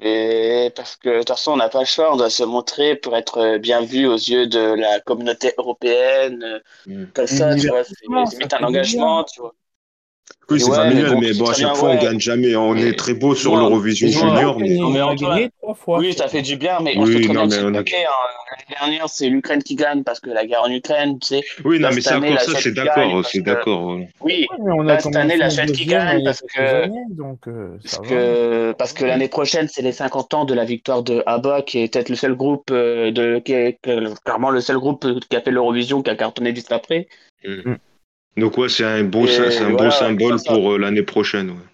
[0.00, 2.94] Et parce que de toute façon, on n'a pas le choix, on doit se montrer
[2.94, 6.42] pour être bien vu aux yeux de la communauté européenne.
[6.44, 7.04] euh, Mm.
[7.14, 9.54] Comme ça, tu vois, c'est un engagement, tu vois.
[10.50, 12.02] Oui, c'est ouais, familial, mais bon, mais c'est bon, à chaque fois, on ouais.
[12.02, 12.56] gagne jamais.
[12.56, 15.98] On Mais- est très beau sur l'Eurovision Junior, mais on a gagné trois fois.
[15.98, 17.84] Oui, ça fait du bien, mais on Oui, sait très non, bien mais on a-
[17.86, 18.08] c'est hein.
[18.50, 21.42] L'année dernière, c'est l'Ukraine qui gagne parce que la guerre en Ukraine, tu sais.
[21.66, 24.08] oui, non, mais année, encore la ça, c'est d'accord, c'est.
[24.22, 26.86] Oui, on cette année, la Suède qui gagne parce que- euh,
[27.82, 31.62] parce que, parce que l'année prochaine, c'est les 50 ans de la victoire de ABBA,
[31.62, 35.06] qui est peut-être le seul groupe, euh, de, qui est que- clairement le seul groupe
[35.28, 37.06] qui a fait l'Eurovision, qui a cartonné juste après.
[38.38, 41.50] Donc, ouais, c'est un beau, un beau symbole pour euh, l'année prochaine.
[41.50, 41.67] ouais.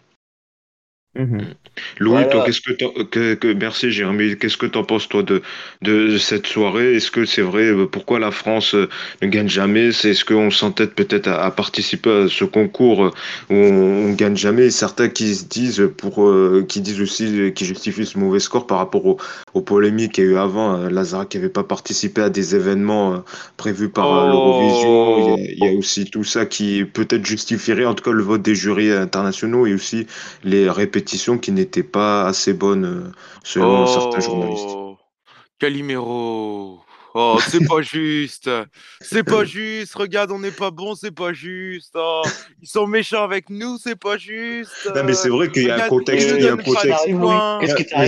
[1.17, 1.55] Mhm.
[1.99, 2.27] Louis, Voilà.
[2.29, 5.43] toi, qu'est-ce que, que, que merci Jérémy, qu'est-ce que t'en penses toi de,
[5.83, 6.95] de cette soirée?
[6.97, 8.89] Est-ce que c'est vrai, euh, pourquoi la France euh,
[9.23, 9.91] ne gagne jamais?
[9.93, 13.11] C'est est-ce qu'on s'entête peut-être à, à participer à ce concours euh,
[13.51, 14.71] où on, on gagne jamais?
[14.71, 18.79] Certains qui se disent pour, euh, qui disent aussi, qui justifient ce mauvais score par
[18.79, 19.19] rapport aux,
[19.55, 20.77] aux polémiques qu'il y a eu avant.
[20.89, 23.23] Lazara qui n'avait pas participé à des événements
[23.57, 24.27] prévus par Oh.
[24.29, 25.37] l'Eurovision.
[25.37, 28.13] Il y, a, il y a aussi tout ça qui peut-être justifierait en tout cas
[28.13, 30.07] le vote des jurys internationaux et aussi
[30.45, 33.13] les répétitions qui n'étaient pas assez bonnes euh,
[33.43, 34.65] selon certains journalistes.
[34.69, 34.97] Oh,
[35.59, 36.81] Calimero.
[37.17, 38.51] Oh, c'est pas juste.
[39.01, 39.95] C'est pas juste.
[39.95, 41.93] Regarde, on n'est pas bon, c'est pas juste.
[41.95, 42.23] Oh,
[42.61, 44.91] ils sont méchants avec nous, c'est pas juste.
[44.93, 47.05] Non, mais c'est vrai qu'il y a un contexte, il y a un contexte.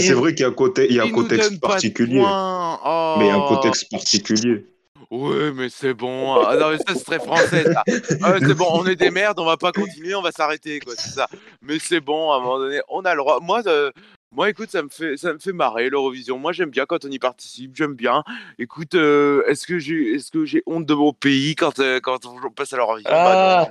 [0.01, 2.23] c'est vrai qu'il y a un contexte, il y a un particulier.
[2.25, 3.15] Oh.
[3.19, 4.67] Mais il y a un contexte particulier.
[5.11, 6.35] Ouais, mais c'est bon.
[6.41, 7.83] Ah, non, mais ça, c'est très français, ça.
[8.23, 10.95] Ah, c'est bon, on est des merdes, on va pas continuer, on va s'arrêter, quoi,
[10.97, 11.29] c'est ça.
[11.63, 13.39] Mais c'est bon, à un moment donné, on a le droit.
[13.41, 13.91] Moi, euh,
[14.33, 16.39] moi écoute, ça me fait, ça me fait marrer, l'Eurovision.
[16.39, 18.25] Moi, j'aime bien quand on y participe, j'aime bien.
[18.59, 22.27] Écoute, euh, est-ce que j'ai est-ce que j'ai honte de mon pays quand, euh, quand
[22.27, 23.11] on passe à l'Eurovision?
[23.13, 23.69] Ah,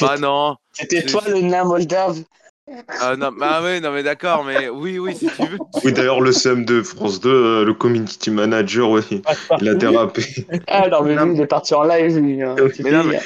[0.00, 0.06] Bah non.
[0.06, 0.56] Bah non.
[0.72, 2.22] C'était toi le nain moldave?
[3.00, 5.58] Ah, non, bah ouais, non, mais d'accord, mais oui, oui, si tu veux.
[5.84, 9.02] Oui, d'ailleurs, le CM de France 2, euh, le community manager, ouais,
[9.60, 10.24] il a dérapé.
[10.66, 12.42] Ah, non, mais Non, lui, il est parti en live, lui.
[12.42, 12.56] hein.
[12.82, 13.20] Mais non, mais-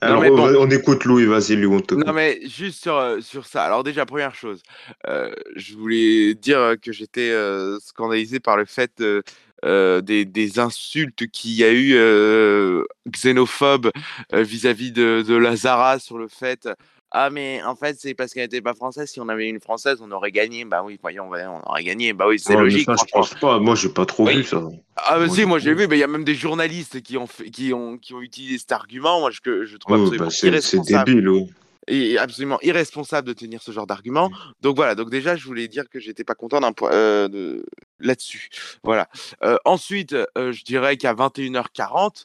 [0.00, 0.46] Alors, mais on, bon.
[0.46, 3.64] va- on écoute Louis, vas-y, Louis, on te Non mais juste sur, euh, sur ça.
[3.64, 4.62] Alors déjà première chose,
[5.08, 9.22] euh, je voulais dire que j'étais euh, scandalisé par le fait euh,
[9.64, 13.90] euh, des, des insultes qu'il y a eu euh, xénophobes
[14.32, 16.68] euh, vis-à-vis de, de Lazara sur le fait
[17.16, 19.08] ah mais en fait c'est parce qu'elle n'était pas française.
[19.08, 20.64] Si on avait une française, on aurait gagné.
[20.64, 22.12] Bah oui, voyons, on aurait gagné.
[22.12, 22.86] Bah oui, c'est Ouais, logique.
[22.86, 23.60] ça, je pense pas.
[23.60, 24.38] Moi, j'ai pas trop Oui.
[24.38, 24.60] vu ça.
[24.96, 27.16] Ah bah Moi, si, moi j'ai vu, mais il y a même des journalistes qui
[27.16, 29.20] ont fait, qui ont qui ont utilisé cet argument.
[29.20, 29.40] Moi je,
[29.76, 31.28] trouve absolument bah, c'est débile.
[31.28, 31.46] ouais.
[31.86, 34.30] et absolument irresponsable de tenir ce genre d'argument.
[34.60, 37.64] Donc voilà, donc déjà je voulais dire que j'étais pas content d'un point euh, de...
[38.00, 38.48] là-dessus.
[38.82, 39.08] Voilà.
[39.44, 42.24] Euh, ensuite, euh, je dirais qu'à 21h40,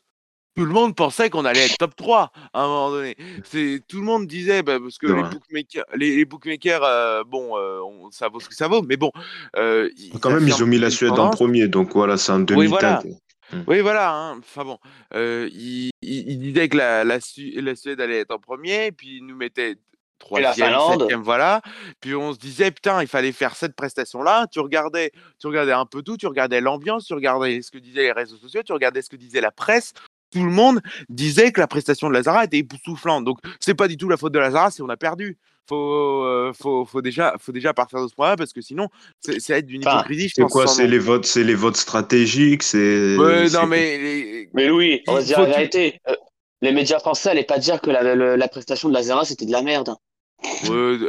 [0.60, 3.16] tout le monde pensait qu'on allait être top 3 à un moment donné.
[3.46, 7.58] C'est tout le monde disait bah, parce que les bookmakers, les, les bookmakers euh, bon,
[7.58, 9.12] euh, on- ça vaut ce que ça vaut, mais bon,
[9.56, 12.46] euh, ils Quand même, ils ont mis la Suède en premier, donc voilà, c'est Oui,
[12.46, 12.70] demi-teinte.
[12.72, 13.64] voilà.
[13.68, 14.12] Oui, voilà.
[14.12, 14.38] hein.
[14.40, 14.78] Enfin bon,
[15.16, 18.92] euh, il, il- il disait que la, la, Su- la Suède allait être en premier,
[18.92, 19.78] puis il nous mettait
[20.20, 20.54] troisième,
[21.00, 21.62] septième, voilà.
[22.02, 24.48] Puis on se disait, putain, il fallait faire cette prestation-là.
[24.52, 28.04] Tu regardais, tu regardais un peu tout, tu regardais l'ambiance, tu regardais ce que disaient
[28.04, 29.94] les réseaux sociaux, tu regardais ce que disait la presse.
[30.32, 33.26] Tout le monde disait que la prestation de Lazara était époustouflante.
[33.26, 35.38] Donc, c'est pas du tout la faute de Lazara si on a perdu.
[35.68, 38.88] Faut, euh, faut, faut déjà, faut déjà partir de ce point-là parce que sinon,
[39.20, 40.30] c'est c'est être d'une hypocrisie.
[40.34, 40.66] C'est quoi?
[40.76, 43.16] C'est les votes, c'est les votes stratégiques, c'est.
[43.18, 46.00] Ouais, non, mais les- Mais Louis, on va dire la vérité.
[46.10, 46.16] Euh,
[46.62, 49.52] les médias français allaient pas dire que la, le- la prestation de Lazara, c'était de
[49.52, 49.94] la merde.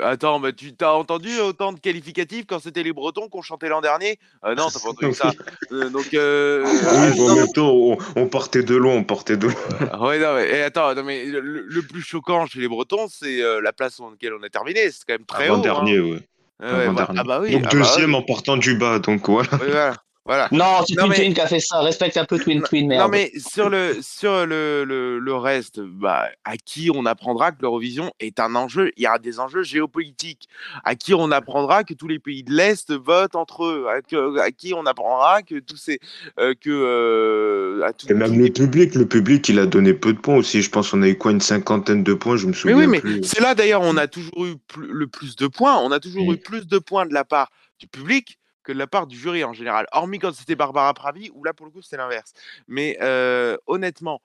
[0.02, 3.80] Attends, bah, tu t'as entendu autant de qualificatifs quand c'était les Bretons qu'on chantait l'an
[3.80, 4.18] dernier?
[4.44, 5.32] Euh, Non, t'as pas entendu ça.
[5.72, 8.94] Euh, donc, euh, Oui, euh, bon, en non, même temps, on, on partait de loin,
[8.94, 9.54] on partait de loin.
[9.92, 13.06] non, ouais, non, mais, et attends, non, mais le, le plus choquant chez les Bretons,
[13.08, 14.90] c'est la place dans laquelle on a terminé.
[14.90, 15.54] C'est quand même très haut.
[15.54, 16.16] Avant-dernier, ouais.
[16.60, 16.66] hein.
[16.66, 17.20] Ouais, ouais, Avant dernier.
[17.20, 17.52] Ah bah oui.
[17.52, 19.94] Donc ah bah deuxième en partant du bas, donc voilà.
[20.26, 20.48] Voilà.
[20.52, 21.80] Non, c'est Non, Twin mais- Twin qui a fait ça.
[21.80, 23.04] Respecte un peu Twin Twin, merde.
[23.04, 27.62] Non mais sur le sur le, le, le reste, bah, à qui on apprendra que
[27.62, 30.46] l'Eurovision est un enjeu, il y a des enjeux géopolitiques.
[30.84, 33.86] À qui on apprendra que tous les pays de l'Est votent entre eux?
[33.88, 35.98] À, que- à qui on apprendra que tous ces
[36.38, 40.12] euh, que euh, à tout- Et même le public, le public, il a donné peu
[40.12, 40.60] de points aussi.
[40.62, 42.86] Je pense qu'on a eu quoi, une cinquantaine de points, je me Mais souviens oui,
[42.86, 43.24] mais plus.
[43.24, 45.78] c'est là d'ailleurs on a toujours eu plus- le plus de points.
[45.78, 48.86] On a toujours eu plus de points de la part du public que de la
[48.86, 49.86] part du jury en général.
[49.92, 52.32] Hormis quand c'était Barbara Pravi, où là pour le coup c'était l'inverse.
[52.68, 54.20] Mais euh, honnêtement,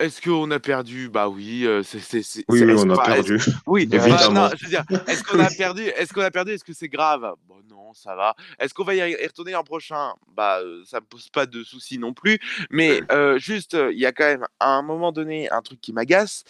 [0.00, 1.08] est-ce qu'on a perdu?
[1.08, 3.38] Bah oui, euh, c'est c'est c'est- Oui, oui, on a perdu.
[3.66, 4.48] Oui, Évidemment.
[4.48, 6.52] veux dire, est-ce qu'on a perdu Est-ce qu'on a perdu?
[6.52, 7.34] Est-ce que c'est grave?
[7.48, 8.36] Bon, non, ça va.
[8.60, 10.14] Est-ce qu'on va y y retourner l'an prochain?
[10.28, 12.38] Bah, euh, ça me pose pas de soucis non plus.
[12.70, 15.92] Mais euh, juste, il y a quand même à un moment donné un truc qui
[15.92, 16.44] m'agace,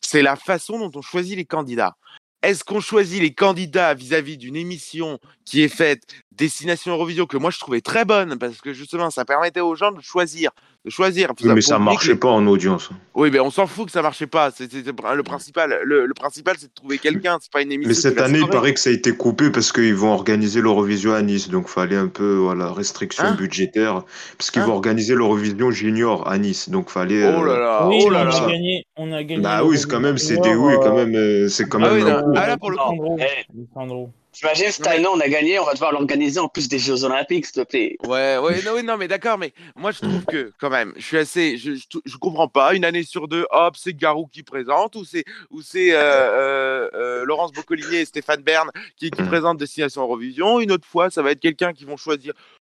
[0.00, 1.96] c'est la façon dont on choisit les candidats.
[2.42, 6.02] Est-ce qu'on choisit les candidats vis-à-vis d'une émission qui est faite
[6.38, 9.90] Destination Eurovision que moi je trouvais très bonne parce que justement ça permettait aux gens
[9.92, 10.50] de choisir,
[10.84, 11.32] de choisir.
[11.42, 12.90] Oui, mais ça que marchait pas en audience.
[13.14, 14.50] oui, mais on s'en fout que ça marchait pas.
[14.60, 15.80] Le principal.
[15.84, 17.38] Le, le principal, c'est de trouver quelqu'un.
[17.40, 17.88] C'est pas une émission.
[17.88, 21.12] Mais cette année, il paraît que ça a été coupé parce qu'ils vont organiser l'Eurovision
[21.12, 21.48] à Nice.
[21.48, 24.04] Donc, fallait un peu, voilà, restriction Hein budgétaire.
[24.38, 26.68] Parce qu'ils Hein vont organiser l'Eurovision Junior à Nice.
[26.70, 27.24] Donc, fallait.
[27.26, 27.88] Oh là euh, là.
[27.88, 28.36] oui, oh là on là.
[28.44, 28.84] a gagné.
[28.96, 31.68] On a gagné Bah oui, c'est quand même, c'est des oui, quand même, euh, c'est
[31.68, 32.32] quand Ah même oui, un non, coup.
[32.36, 34.12] ah là, pour le coup.
[34.38, 37.46] T'imagines, cette année, on a gagné, on va devoir l'organiser en plus des Jeux Olympiques,
[37.46, 37.96] s'il te plaît.
[38.04, 41.02] Ouais, ouais, non, oui, non, mais d'accord, mais moi je trouve que quand même, je
[41.04, 42.74] suis assez, je, je, je comprends pas.
[42.74, 46.88] Une année sur deux, hop, c'est Garou qui présente ou c'est ou c'est euh, euh,
[46.94, 49.26] euh, Laurence Boccolini et Stéphane Bern qui, qui Mm.
[49.26, 50.60] présentent Destination Eurovision.
[50.60, 52.32] Une autre fois, ça va être quelqu'un qui vont choisir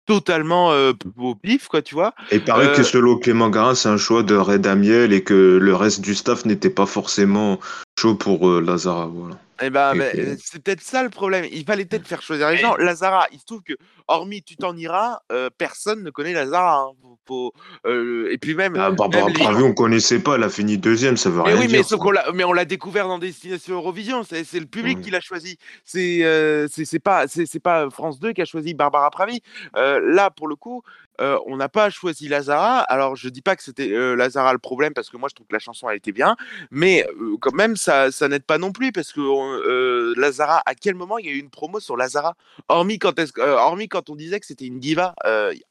[0.06, 2.14] totalement euh, au pif, quoi, tu vois.
[2.30, 5.58] Et paraît Euh, que selon Clément Garin, c'est un choix de Red Amiel et que
[5.60, 7.60] le reste du staff n'était pas forcément
[8.00, 9.06] chaud pour euh, Lazara.
[9.06, 9.36] Voilà.
[9.62, 11.44] Eh ben, ben, euh, c'est peut-être ça le problème.
[11.52, 12.76] Il fallait peut-être faire choisir les gens.
[12.76, 13.74] Lazara, il se trouve que,
[14.08, 16.78] hormis Tu t'en iras, euh, personne ne connaît Lazara.
[16.80, 16.92] hein.
[17.02, 17.52] Faut- faut,
[17.86, 18.74] euh, et puis même.
[18.78, 21.50] Ah, Barbara même les- Pravi, on connaissait pas, elle a fini deuxième, ça veut Mais
[21.52, 21.84] rien oui, dire.
[22.02, 24.22] mais, l'a, mais on l'a découvert dans Destination Eurovision.
[24.24, 25.04] C'est, c'est le public Ouais.
[25.04, 25.58] qui l'a choisi.
[25.84, 29.42] C'est, euh, c'est, c'est pas, c'est, pas France 2 qui a choisi Barbara Pravi.
[29.74, 30.82] Là, pour le coup,
[31.20, 32.80] euh, on n'a pas choisi Lazara.
[32.80, 35.46] Alors, je dis pas que c'était euh, Lazara le problème parce que moi, je trouve
[35.46, 36.36] que la chanson a été bien,
[36.70, 40.94] mais euh, quand même, ça, ça n'aide pas non plus parce que Lazara, à quel
[40.94, 42.34] moment il y a eu une promo sur Lazara?
[42.68, 45.14] Hormis quand, est-ce, hormis quand on disait que c'était une diva,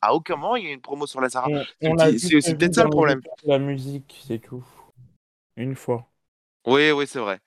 [0.01, 1.47] à aucun moment il y a eu une promo sur Lazara.
[1.81, 3.21] C'est aussi peut-être ça le problème.
[3.45, 4.63] La musique, c'est tout.
[5.57, 6.07] Une fois.
[6.65, 7.39] Oui, oui, c'est vrai.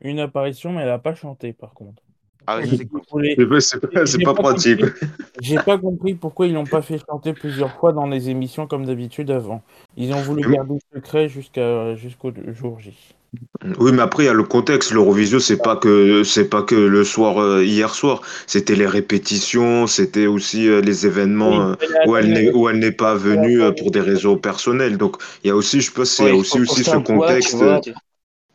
[0.00, 2.02] Une apparition, mais elle a pas chanté, par contre.
[2.46, 4.80] Ah, c'est pas, pratique.
[4.80, 4.92] compris.
[5.40, 8.86] J'ai pas compris pourquoi ils l'ont pas fait chanter plusieurs fois dans les émissions comme
[8.86, 9.62] d'habitude avant.
[9.96, 12.94] Ils ont voulu garder le secret jusqu'à jusqu'au jour J.
[13.78, 14.92] Oui, mais après, il y a le contexte.
[14.92, 18.22] L'Eurovision, c'est pas que, c'est pas que le soir, euh, hier soir.
[18.46, 21.74] C'était les répétitions, c'était aussi euh, les événements euh,
[22.06, 24.96] où elle n'est, où elle n'est pas venue euh, pour des raisons personnelles.
[24.96, 27.54] Donc, il y a aussi, je pense, il y a Ouais, aussi, aussi ce contexte.
[27.56, 27.80] vois,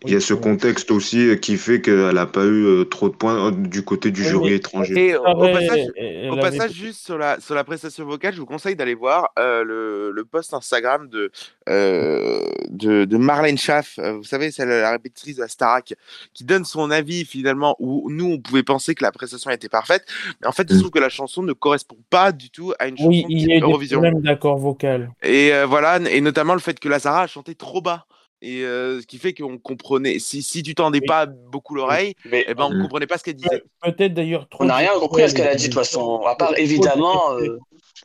[0.03, 3.07] Il y a ce contexte aussi euh, qui fait qu'elle n'a pas eu euh, trop
[3.09, 4.95] de points euh, du côté du jury étranger.
[5.09, 8.39] Et au Pareil, passage, elle Au passage, juste sur la, sur la prestation vocale, je
[8.39, 11.31] vous conseille d'aller voir euh, le, le post Instagram de,
[11.69, 15.93] euh, de, de Marlène Schaff, vous savez, c'est la répétitrice de la Starac,
[16.33, 20.05] qui donne son avis finalement, où nous, on pouvait penser que la prestation était parfaite,
[20.41, 20.79] mais en fait, il se Mm.
[20.79, 23.51] trouve que la chanson ne correspond pas du tout à une chanson Oui, il y
[23.51, 23.99] a eu type des Eurovision.
[23.99, 25.11] problèmes d'accord vocal.
[25.21, 28.07] Et euh, voilà, et notamment le fait que Lazara a chanté trop bas.
[28.43, 31.05] Et euh, ce qui fait qu'on comprenait, si, si tu tendais Oui.
[31.07, 32.81] pas beaucoup l'oreille, Mais eh ben, on Mm.
[32.81, 33.63] comprenait pas ce qu'elle disait.
[33.83, 34.63] Peut-être d'ailleurs trop.
[34.63, 36.21] on n'a rien compris à ce qu'elle a dit, de toute façon.
[36.25, 37.57] À part, évidemment, euh,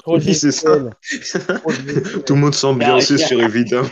[0.03, 0.77] Trop de Oui, c'est ça.
[2.27, 3.89] Tout le monde y a- sur évidemment.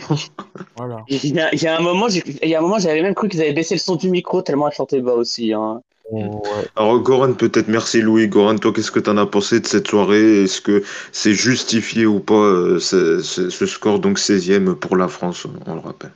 [0.77, 1.03] Voilà.
[1.07, 3.01] il y a, il y a un moment, j'ai- il y a un moment, j'avais
[3.01, 5.51] même cru qu'ils avaient baissé le son du micro tellement elle chantait bas aussi.
[5.53, 5.81] Hein.
[6.11, 6.29] Ouais.
[6.75, 8.27] Alors, Goran, peut-être, merci Louis.
[8.27, 10.43] Goran, toi, qu'est-ce que tu en as pensé de cette soirée?
[10.43, 15.07] Est-ce que c'est justifié ou pas euh, ce, ce- ce score, donc 16e pour la
[15.07, 16.11] France, on le rappelle?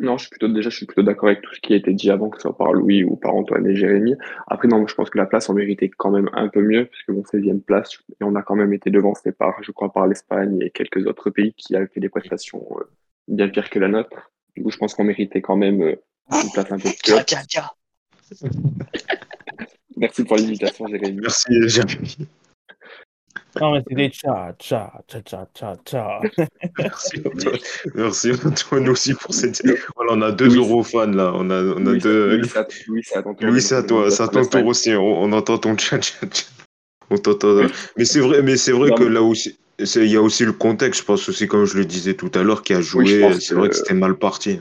[0.00, 1.92] Non, je suis plutôt déjà, je suis plutôt d'accord avec tout ce qui a été
[1.92, 4.14] dit avant, que ce soit par Louis ou par Antoine et Jérémy.
[4.46, 7.10] Après, non, je pense que la place, on méritait quand même un peu mieux, puisque
[7.10, 10.58] bon, 16e place, et on a quand même été devancé par, je crois, par l'Espagne
[10.60, 12.84] et quelques autres pays qui avaient fait des prestations euh,
[13.26, 14.30] bien pires que la nôtre.
[14.56, 15.96] Du coup, je pense qu'on méritait quand même euh,
[16.30, 17.26] une place un peu plus Tiens, haute.
[17.26, 17.70] tiens, tiens.
[19.96, 21.18] Merci pour l'invitation, Jérémy.
[21.22, 22.28] Merci, Jérémy.
[23.60, 26.20] Non, mais c'est des tcha, tcha, tcha, tcha, tcha, tcha.
[26.78, 27.58] Merci, Antoine.
[27.94, 29.62] Merci, Antoine, aussi pour cette.
[29.96, 30.56] Voilà, on a deux Louis.
[30.58, 31.32] eurofans là.
[31.34, 32.36] On a, on a Louis, deux.
[32.38, 32.66] Louis, c'est à-
[33.02, 33.48] c'est à ton tour.
[33.48, 34.92] Louis, c'est à toi, c'est à ton tour aussi.
[34.94, 36.46] On, on entend ton chat, chat, chat.
[37.10, 37.62] On t'entend.
[37.96, 40.22] Mais c'est vrai, mais c'est vrai Non, que mais- là aussi, c'est- il y a
[40.22, 42.80] aussi le contexte, je pense aussi, comme je le disais tout à l'heure, qui a
[42.80, 43.06] joué.
[43.40, 44.60] c'est vrai que- c'était mal parti.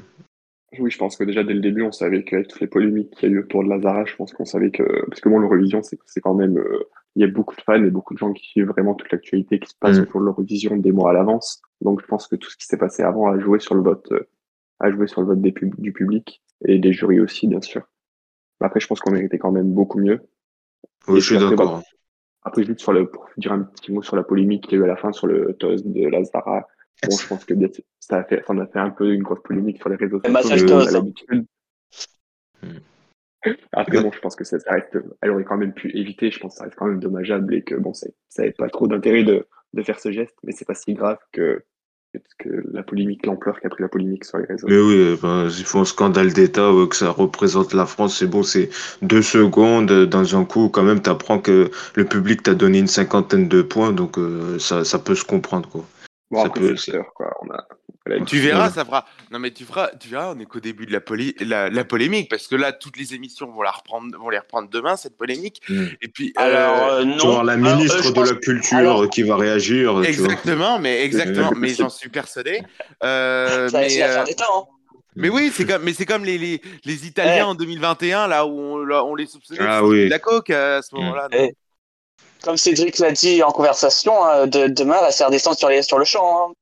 [0.79, 3.29] Oui, je pense que déjà dès le début, on savait qu'avec toutes les polémiques qu'il
[3.29, 4.83] y a eu autour de Lazara, je pense qu'on savait que.
[5.07, 6.83] Parce que bon, l'Eurovision, c'est c'est quand même euh,
[7.17, 9.59] il y a beaucoup de fans et beaucoup de gens qui suivent vraiment toute l'actualité
[9.59, 10.01] qui se passe Mm.
[10.03, 11.63] autour de l'Eurovision des mois à l'avance.
[11.81, 14.07] Donc je pense que tout ce qui s'est passé avant a joué sur le vote,
[14.11, 14.29] euh,
[14.79, 17.81] a joué sur le vote des pub- du public et des jurys aussi, bien sûr.
[18.61, 20.19] Mais Après, je pense qu'on méritait quand même beaucoup mieux.
[21.07, 21.81] Oui, Et je suis d'accord.
[22.43, 24.79] Après, juste sur le, pour dire un petit mot sur la polémique qu'il y a
[24.81, 26.67] eu à la fin sur le toast de Lazara.
[27.09, 27.53] Bon, je pense que
[27.99, 30.19] ça a fait, ça en a fait un peu une grosse polémique sur les réseaux
[30.21, 30.67] sociaux.
[33.71, 36.31] Après, bon, je pense que ça, ça reste, elle aurait quand même pu éviter.
[36.31, 38.87] Je pense que ça reste quand même dommageable et que bon, ça n'avait pas trop
[38.87, 41.63] d'intérêt de, de faire ce geste, mais c'est pas si grave que,
[42.39, 44.67] que la polémique, l'ampleur qu'a pris la polémique sur les réseaux.
[44.67, 48.17] Mais oui, euh, ben, il faut un scandale d'État, ouais, que ça représente la France,
[48.17, 48.69] c'est bon, c'est
[49.01, 52.87] deux secondes, euh, dans un coup, quand même, t'apprends que le public t'a donné une
[52.87, 55.85] cinquantaine de points, donc euh, ça, ça peut se comprendre, quoi.
[56.31, 57.33] Bon, ça après, peut- c'est Twitter, quoi.
[57.41, 57.65] On a,
[58.09, 59.05] on a Tu verras, ça fera.
[59.31, 61.35] Non, mais tu feras, tu verras, on est qu'au début de la, poly...
[61.39, 64.69] la, la polémique, parce que là, toutes les émissions vont la reprendre, vont les reprendre
[64.69, 65.61] demain, cette polémique.
[65.69, 65.85] Mm.
[66.01, 67.23] Et puis, euh, Alors, euh, Tu vas non.
[67.29, 69.89] avoir la Alors, euh, ministre je de pense- la Culture alors- euh, qui va réagir,
[69.89, 70.07] tu vois.
[70.07, 72.61] exactement, mais exactement, Euh, mais j'en suis persuadé.
[73.03, 74.43] Euh, Ça va être mais, l'affaire euh, des temps.
[74.69, 74.99] hein.
[75.15, 77.41] mais oui, c'est comme, mais c'est comme les, les, les Italiens Eh.
[77.43, 80.05] en 2021, là où on, là, on les soupçonnait Ah de sortir oui.
[80.05, 80.99] de la coke euh, à ce Mm.
[80.99, 81.27] moment-là.
[81.31, 81.53] Eh.
[82.43, 85.81] Comme Cédric l'a dit en conversation, hein, de, demain, va se faire descendre sur, les,
[85.83, 86.49] sur le champ.
[86.49, 86.53] hein.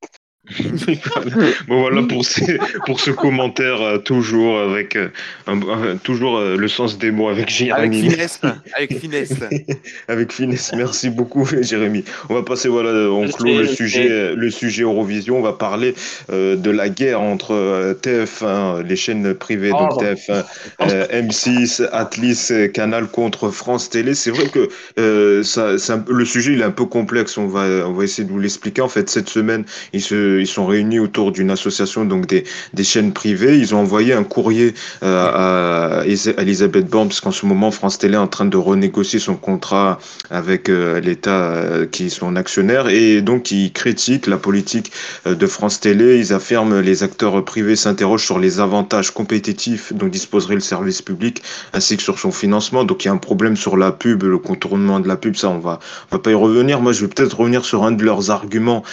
[1.67, 5.09] bon voilà pour, ces- pour ce commentaire euh, toujours avec euh,
[5.47, 8.09] un- toujours euh, le sens des mots avec Avec Jérémy.
[8.11, 8.39] finesse,
[8.75, 9.33] avec finesse.
[10.07, 12.03] Avec finesse, merci beaucoup Jérémy.
[12.29, 15.39] On va passer, voilà, on clôt sais, le je sujet, le sujet Eurovision.
[15.39, 15.95] On va parler
[16.31, 20.01] euh, de la guerre entre euh, TF1, les chaînes privées, Oh, donc bon.
[20.03, 20.43] TF1,
[20.81, 24.13] euh, M6, Atlis, euh, Canal contre France Télé.
[24.13, 27.37] C'est vrai que euh, ça, peu- le sujet il est un peu complexe.
[27.37, 28.81] On va, on va essayer de vous l'expliquer.
[28.81, 32.43] En fait, cette semaine, ils se, ils sont réunis autour d'une association, donc des,
[32.83, 33.57] chaînes privées.
[33.57, 37.97] Ils ont envoyé un courrier euh, à Isa- Elisabeth Borne, parce qu'en ce moment, France
[37.97, 42.35] Télé est en train de renégocier son contrat avec euh, l'État euh, qui est son
[42.35, 44.91] actionnaire et donc ils critiquent la politique
[45.25, 46.19] de France Télé.
[46.19, 51.41] Ils affirment les acteurs privés s'interrogent sur les avantages compétitifs dont disposerait le service public
[51.73, 52.83] ainsi que sur son financement.
[52.83, 55.49] Donc il y a un problème sur la pub, le contournement de la pub, ça
[55.49, 55.79] on va,
[56.11, 56.81] va pas y revenir.
[56.81, 58.83] Moi je vais peut-être revenir sur un de leurs arguments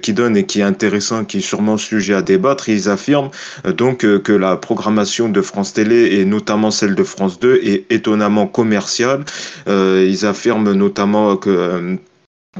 [0.00, 0.91] qui donne et qui est intéressant,
[1.26, 2.68] qui est sûrement sujet à débattre.
[2.68, 3.30] Ils affirment
[3.66, 7.60] euh, donc euh, que la programmation de France Télé et notamment celle de France 2
[7.62, 9.24] est étonnamment commerciale.
[9.68, 11.98] Euh, ils affirment notamment que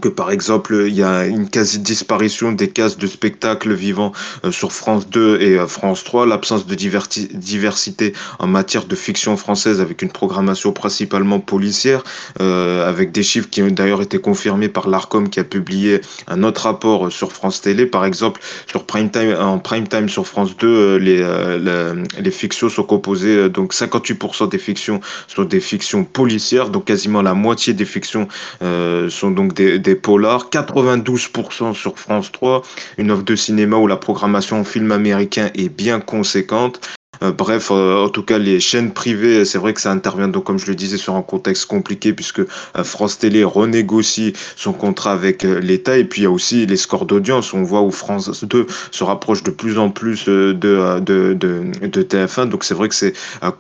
[0.00, 4.50] que par exemple il y a une quasi disparition des cases de spectacles vivants euh,
[4.50, 9.82] sur France 2 et euh, France 3, l'absence de diversité en matière de fiction française
[9.82, 12.04] avec une programmation principalement policière,
[12.40, 16.42] euh, avec des chiffres qui ont d'ailleurs été confirmés par l'Arcom qui a publié un
[16.42, 20.56] autre rapport sur France Télé, par exemple sur prime time en prime time sur France
[20.56, 25.44] 2, euh, les, euh, le- les fictions sont composées euh, donc 58% des fictions sont
[25.44, 28.26] des fictions policières, donc quasiment la moitié des fictions
[28.62, 32.62] euh, sont donc des, des polars, 92% sur France 3,
[32.98, 36.80] une offre de cinéma où la programmation film américain est bien conséquente.
[37.22, 40.44] Euh, bref, euh, en tout cas, les chaînes privées, c'est vrai que ça intervient, donc,
[40.44, 45.12] comme je le disais, sur un contexte compliqué, puisque euh, France Télé renégocie son contrat
[45.12, 45.96] avec l'État.
[45.98, 47.54] Et puis, il y a aussi les scores d'audience.
[47.54, 52.02] On voit où France 2 se rapproche de plus en plus de, de, de, de
[52.02, 52.48] TF1.
[52.48, 53.50] Donc, c'est vrai que c'est un,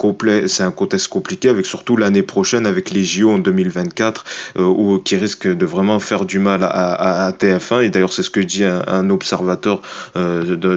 [0.70, 4.24] contexte compliqué, avec surtout l'année prochaine, avec les JO en 2024,
[4.58, 7.84] euh, où, qui risque de vraiment faire du mal à, à, à TF1.
[7.84, 9.82] Et d'ailleurs, c'est ce que dit un, observateur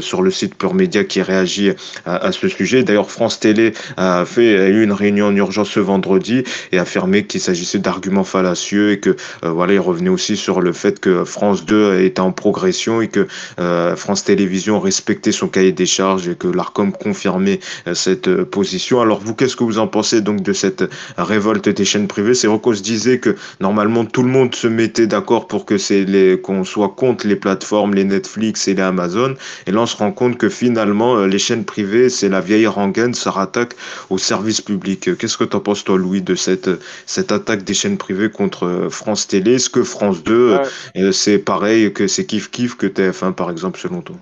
[0.02, 1.72] sur le site Pure Média qui réagit
[2.06, 2.75] à ce sujet.
[2.84, 7.26] D'ailleurs, France Télé a fait eu une réunion en urgence ce vendredi et a affirmé
[7.26, 11.24] qu'il s'agissait d'arguments fallacieux et que euh, voilà, il revenait aussi sur le fait que
[11.24, 13.28] France 2 était en progression et que
[13.60, 19.02] euh, France Télévisions respectait son cahier des charges et que l'Arcom confirmait euh, cette position.
[19.02, 20.84] Alors vous, qu'est-ce que vous en pensez donc de cette
[21.18, 22.36] révolte des chaînes privées?
[22.36, 25.78] C'est vrai qu'on se disait que normalement tout le monde se mettait d'accord pour que
[25.78, 29.36] c'est les qu'on soit contre les plateformes, les Netflix et les Amazon.
[29.68, 33.14] Et là, on se rend compte que finalement, les chaînes privées, c'est la vieille rengaine,
[33.14, 33.74] ça rattaque
[34.10, 35.18] au service public.
[35.18, 36.70] Qu'est-ce que tu en penses, toi, Louis, de cette,
[37.06, 39.56] cette attaque des chaînes privées contre euh, France Télé?
[39.56, 40.62] Est-ce que France 2, Ouais.
[40.98, 44.16] euh, c'est pareil, que c'est kiff-kiff que TF1, par exemple, selon toi?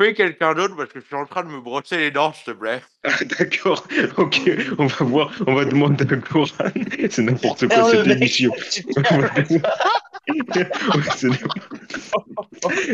[0.00, 2.52] Fais quelqu'un d'autre parce que je suis en train de me brosser les dents, s'il
[2.54, 2.80] te plaît.
[3.04, 3.84] Ah, D'accord,
[4.16, 4.40] ok,
[4.78, 6.46] on va voir, on va demander à Goran.
[7.10, 8.52] C'est n'importe quoi Oh, le cette émission.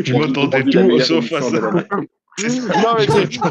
[0.04, 1.58] Je m'attendais tout sauf à ça.
[2.42, 3.06] Non, mais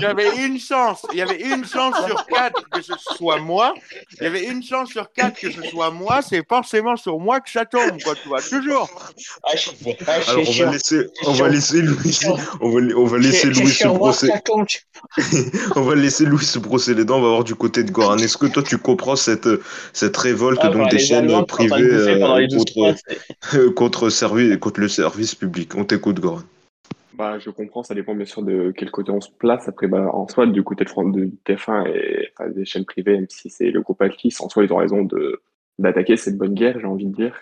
[0.05, 1.05] avait une chance.
[1.13, 3.73] Il y avait une chance sur quatre que ce soit moi.
[4.19, 6.21] Il y avait une chance sur quatre que ce soit moi.
[6.21, 8.41] C'est forcément sur moi que ça tombe, quoi, tu vois.
[8.41, 8.89] Toujours.
[9.43, 9.69] Ah, je-
[10.07, 12.19] ah, je Alors, on va laisser, on va laisser Louis,
[12.61, 14.27] on va, on va laisser Louis se brosser,
[15.75, 17.19] on va laisser Louis se brosser les dents.
[17.19, 18.17] On va voir du côté de Goran.
[18.17, 19.47] Est-ce que toi, tu comprends cette,
[19.93, 24.57] cette révolte Ah, donc voilà, des chaînes Allemands privées euh, les 12 contre, contre, servi-
[24.59, 25.73] contre le service public?
[25.75, 26.41] On t'écoute, Goran.
[27.15, 29.67] Bah, je comprends, ça dépend bien sûr de quel côté on se place.
[29.67, 33.13] Après, bah, en soi, du côté de, France, de TF1 et enfin, des chaînes privées,
[33.13, 35.41] même si c'est le groupe Altis, en soi, ils ont raison de
[35.79, 37.41] d'attaquer cette bonne guerre, j'ai envie de dire.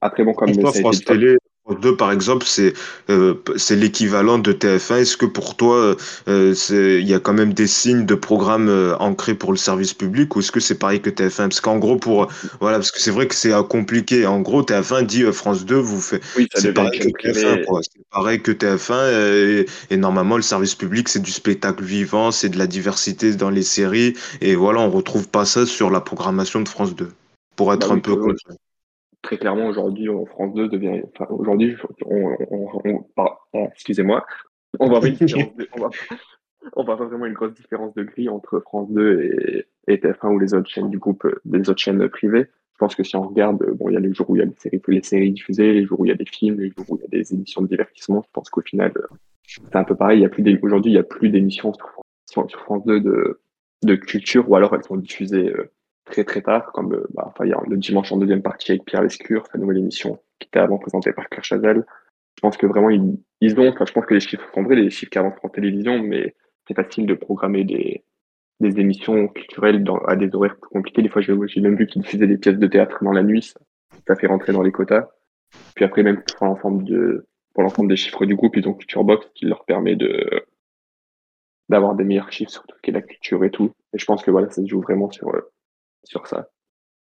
[0.00, 2.74] Après, bon, comme ça a France été dit- Télé, France 2, par exemple, c'est
[3.10, 3.34] euh,
[3.70, 4.98] l'équivalent de TF1.
[4.98, 5.96] Est-ce que pour toi,
[6.28, 9.58] euh, c'est- il y a quand même des signes de programme euh, ancrés pour le
[9.58, 12.28] service public ou est-ce que c'est pareil que TF1 Parce qu'en gros, pour
[12.60, 14.26] voilà, parce que c'est vrai que c'est euh, compliqué.
[14.26, 17.12] En gros, TF1 dit euh, France 2, vous faites oui, C'est pareil une que chaîne
[17.18, 17.66] TF1, privée.
[17.66, 17.80] quoi.
[17.82, 22.30] C'est pareil que TF1 euh, et, et normalement le service public c'est du spectacle vivant,
[22.30, 26.00] c'est de la diversité dans les séries et voilà on retrouve pas ça sur la
[26.00, 27.12] programmation de France 2
[27.56, 28.56] pour être Bah un oui, peu concret.
[29.26, 31.02] Très clairement, aujourd'hui, en France 2 devient.
[31.14, 33.04] Enfin, aujourd'hui, on, on,
[33.52, 34.24] on- excusez-moi,
[34.78, 35.00] on va,
[35.72, 35.90] on, va,
[36.76, 40.32] on va avoir vraiment une grosse différence de grille entre France 2 et, et TF1
[40.32, 42.46] ou les autres chaînes du groupe, des autres chaînes privées.
[42.74, 44.42] Je pense que si on regarde, bon, il y a les jours où il y
[44.42, 46.68] a des séries, les séries diffusées, les jours où il y a des films, les
[46.70, 48.22] jours où il y a des émissions de divertissement.
[48.22, 48.92] Je pense qu'au final,
[49.46, 50.20] c'est un peu pareil.
[50.20, 51.88] Il y a plus aujourd'hui, il y a plus d'émissions sur,
[52.30, 53.40] sur, sur France 2 de,
[53.82, 55.70] de culture, ou alors elles sont diffusées euh,
[56.06, 58.72] très très tard, comme euh, bah, enfin, il y a le dimanche en deuxième partie
[58.72, 61.86] avec Pierre Lescure, sa nouvelle émission qui était avant présentée par Claire Chazal.
[62.36, 64.76] Je pense que vraiment ils, ils ont, enfin je pense que les chiffres sont vrais,
[64.76, 66.34] les chiffres qui avancent en télévision, mais
[66.66, 68.04] c'est facile de programmer des,
[68.60, 71.02] des émissions culturelles dans, à des horaires plus compliqués.
[71.02, 73.54] Des fois, j'ai même vu qu'ils diffusaient des pièces de théâtre dans la nuit,
[74.06, 75.08] ça, fait rentrer dans les quotas.
[75.74, 79.04] Puis après, même pour l'ensemble de, pour l'ensemble des chiffres du groupe, ils ont Culture
[79.04, 80.44] Box qui leur permet de
[81.68, 83.72] d'avoir des meilleurs chiffres sur tout ce qui est la culture et tout.
[83.92, 85.52] Et je pense que voilà, ça se joue vraiment sur euh,
[86.06, 86.48] sur ça.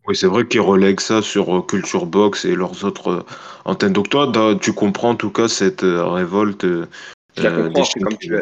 [0.07, 3.23] Oui, c'est vrai qu'ils relèguent ça sur euh, Culture Box et leurs autres euh,
[3.65, 3.93] antennes.
[3.93, 4.31] Donc toi,
[4.61, 6.87] tu comprends en tout cas cette euh, révolte euh,
[7.37, 8.35] Je la comprends, des comme tu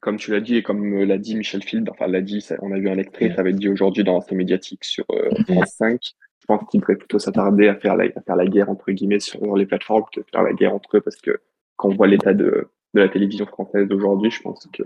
[0.00, 2.78] comme tu l'as dit et comme l'a dit Michel Field, enfin l'a dit, on a
[2.78, 5.98] vu un extrait, ça va être dit aujourd'hui dans ces médiatiques sur euh, France 5.
[6.40, 9.18] Je pense qu'il devrait plutôt s'attarder à faire la à faire la guerre entre guillemets
[9.18, 11.40] sur les plateformes que de faire la guerre entre eux parce que
[11.76, 14.82] quand on voit l'état de, de la télévision française d'aujourd'hui, je pense que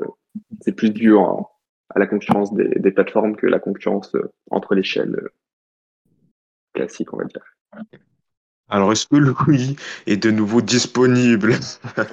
[0.60, 1.50] c'est plus dû en-
[1.94, 5.32] à la concurrence des, des plateformes que la concurrence euh, entre les chaînes euh,
[6.74, 7.42] classiques, on va dire.
[8.70, 9.76] Alors, est-ce que Louis
[10.06, 11.54] est de nouveau disponible?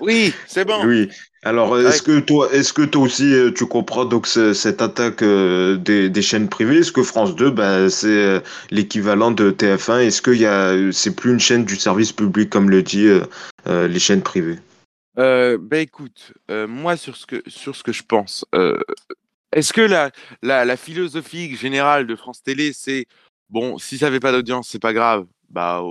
[0.02, 0.86] Oui, c'est bon.
[0.86, 1.10] Oui.
[1.44, 5.22] Alors, est-ce que toi, est-ce que toi aussi, euh, tu comprends donc ce- cette attaque
[5.22, 6.78] des, des chaînes privées?
[6.78, 10.00] Est-ce que France 2, ben, c'est l'équivalent de TF1?
[10.00, 13.08] Est-ce qu'il y a, euh, c'est plus une chaîne du service public comme le dit
[13.68, 14.58] euh, les chaînes privées?
[15.18, 18.78] Euh, bah écoute, euh, moi sur ce que sur ce que je pense, euh,
[19.56, 23.08] est-ce que la, philosophie générale de France Télé, c'est
[23.50, 25.26] bon, si ça avait pas d'audience, c'est pas grave.
[25.50, 25.82] Bah,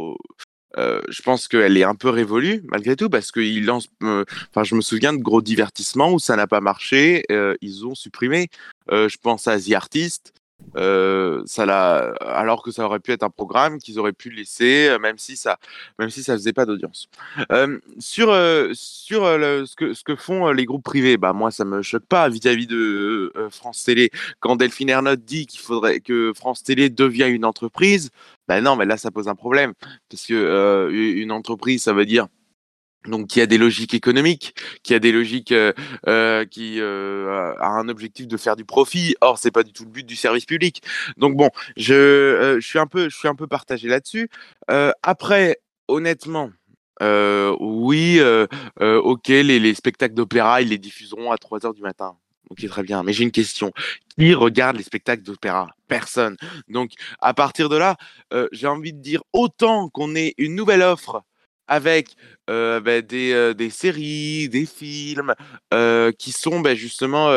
[0.77, 3.71] euh, je pense qu'elle est un peu révolue malgré tout parce qu'ils
[4.03, 4.25] euh,
[4.63, 8.49] je me souviens de gros divertissements où ça n'a pas marché, euh, ils ont supprimé.
[8.91, 10.35] Je pense à The Artist.
[10.77, 14.89] Euh, ça l'a, alors que ça aurait pu être un programme qu'ils auraient pu laisser,
[14.89, 15.59] euh, même si ça,
[15.99, 17.09] même si ça faisait pas d'audience.
[17.53, 18.29] Euh, sur
[18.73, 22.29] sur ce que ce que font les groupes privés, bah moi ça me choque pas
[22.29, 24.11] vis-à-vis de France Télé.
[24.41, 28.11] Quand Delphine Ernotte dit qu'il faudrait que France Télé devienne une entreprise,
[28.49, 29.73] bah non, mais là ça pose un problème
[30.11, 32.27] parce que une entreprise ça veut dire
[33.07, 35.73] donc qui a des logiques économiques, qui a des logiques euh,
[36.07, 39.15] euh, qui euh, a un objectif de faire du profit.
[39.21, 40.83] Or c'est pas du tout le but du service public.
[41.17, 44.29] Donc bon, je euh, je suis un peu je suis un peu partagé là-dessus.
[44.71, 46.51] Euh, après honnêtement.
[47.01, 48.21] Oui,
[48.81, 52.17] ok, les, les spectacles d'opéra, ils les diffuseront à 3 heures du matin.
[52.49, 53.03] Ok, très bien.
[53.03, 53.73] Mais j'ai une question.
[54.17, 55.69] Qui regarde les spectacles d'opéra?
[55.87, 56.37] Personne.
[56.69, 57.97] Donc, à partir de là,
[58.53, 61.23] j'ai envie de dire autant qu'on ait une nouvelle offre
[61.69, 62.15] avec
[62.47, 65.35] bah, des, des séries, des films
[66.19, 67.31] qui sont bah, justement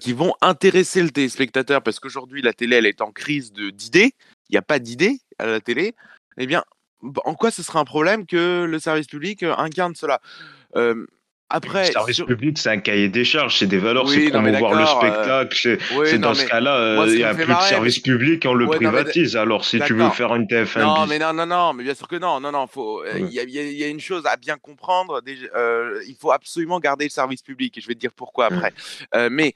[0.00, 4.14] qui vont intéresser le téléspectateur parce qu'aujourd'hui la télé elle est en crise d'idées,
[4.48, 5.94] il n'y a pas d'idées à la télé.
[6.38, 6.62] Eh bien,
[7.24, 10.20] en quoi ce serait un problème que le service public incarne cela?
[11.54, 14.30] Après, Le service sur- public, c'est un cahier des charges, c'est des valeurs, Oui, c'est
[14.30, 17.60] promouvoir le euh, spectacle, c'est oui, dans ce cas-là, euh, il n'y a plus de
[17.60, 19.36] service public, on le Ouais, non, mais d- privatise.
[19.36, 21.94] Alors, si tu veux faire une TF1 Non, bis, mais non, non, non, mais bien
[21.94, 23.30] sûr que non, non, non, faut, euh, il Ouais.
[23.30, 27.04] y, a, y y une chose à bien comprendre, déjà, euh, il faut absolument garder
[27.04, 28.72] le service public, et je vais te dire pourquoi après.
[29.14, 29.54] Euh, mais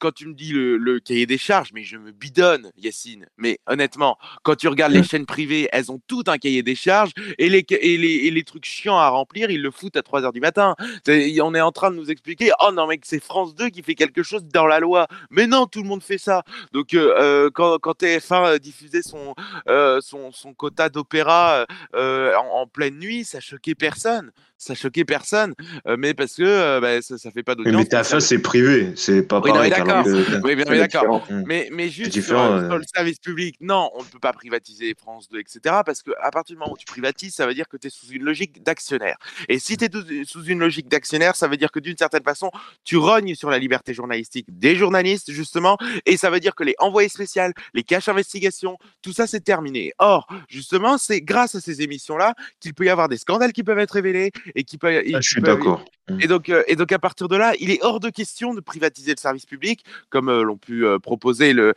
[0.00, 3.58] quand tu me dis le, le cahier des charges, mais je me bidonne, Yacine, mais
[3.68, 7.48] honnêtement, quand tu regardes les chaînes privées, elles ont tout un cahier des charges, et
[7.48, 10.32] les, et les, et les trucs chiants à remplir, ils le foutent à 3 heures
[10.32, 10.74] du matin.
[11.08, 13.94] On est en train de nous expliquer, oh non mec, c'est France 2 qui fait
[13.94, 15.06] quelque chose dans la loi.
[15.30, 16.42] Mais non, tout le monde fait ça.
[16.72, 19.34] Donc euh, euh, quand, quand TF1 euh, diffusait son,
[19.68, 24.30] euh, son, son quota d'opéra euh, en, en pleine nuit, ça choquait personne.
[24.56, 25.52] Ça choquait personne.
[25.98, 27.74] Mais parce que bah, ça, ça fait pas d'audience.
[27.76, 29.70] mais TF1, c'est privé, c'est pas Oui, pareil.
[29.70, 30.06] d'accord.
[30.42, 31.26] Oui, bien, d'accord.
[31.46, 32.38] Mais, mais juste sur
[32.78, 35.60] le service public, non, on ne peut pas privatiser France 2, etc.
[35.84, 38.06] Parce qu'à partir du moment où tu privatises, ça veut dire que tu es sous
[38.06, 39.16] une logique d'actionnaire.
[39.50, 42.50] Et si tu es sous une logique d'actionnaire, ça veut dire que d'une certaine façon,
[42.84, 45.76] tu rognes sur la liberté journalistique des journalistes, justement.
[46.06, 49.92] Et ça veut dire que les envoyés spéciaux, les caches investigations, tout ça, c'est terminé.
[49.98, 53.78] Or, justement, c'est grâce à ces émissions-là qu'il peut y avoir des scandales qui peuvent
[53.78, 55.84] être révélés et qui peut, et Ah, je suis d'accord.
[56.20, 58.60] et donc, euh, et donc, à partir de là, il est hors de question de
[58.60, 61.72] privatiser le service public, comme euh, l'ont pu euh, proposer le,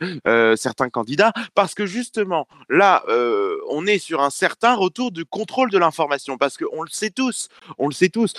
[0.56, 3.04] certains candidats, parce que justement, là,
[3.70, 7.48] on est sur un certain retour du contrôle de l'information, parce qu'on le sait tous,
[7.78, 8.34] on le sait tous,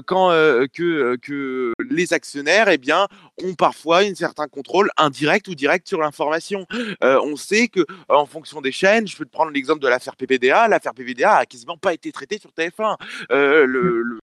[0.00, 3.06] quand euh, que, euh, que les actionnaires, eh bien,
[3.42, 6.66] ont parfois un certain contrôle indirect ou direct sur l'information.
[7.02, 10.16] Euh, on sait que, en fonction des chaînes, je peux te prendre l'exemple de l'affaire
[10.16, 12.96] PPDA, l'affaire PPDA a quasiment pas été traitée sur TF1.
[13.30, 14.18] Euh, le, le-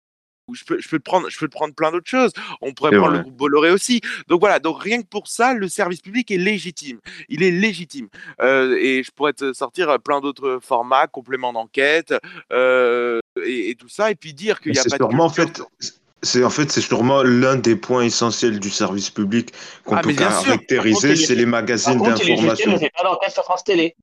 [0.47, 2.31] ou je peux, je peux te prendre, je peux te prendre plein d'autres choses.
[2.61, 3.17] On pourrait prendre vrai.
[3.17, 3.99] le groupe Bolloré aussi.
[4.27, 4.59] Donc voilà.
[4.59, 6.99] Donc rien que pour ça, le service public est légitime.
[7.29, 8.09] Il est légitime.
[8.41, 12.13] Euh, et je pourrais te sortir plein d'autres formats, compléments d'enquête
[12.53, 15.29] euh, et, et tout ça, et puis dire qu'il n'y a pas de sûrement, en
[15.29, 15.91] culture fait,
[16.23, 19.51] c'est en fait, c'est sûrement l'un des points essentiels du service public
[19.83, 22.79] qu'on Ah, peut caractériser, c'est les magazines Lucet ne d'information.
[22.79, 23.95] fait pas d'enquête sur France Télé.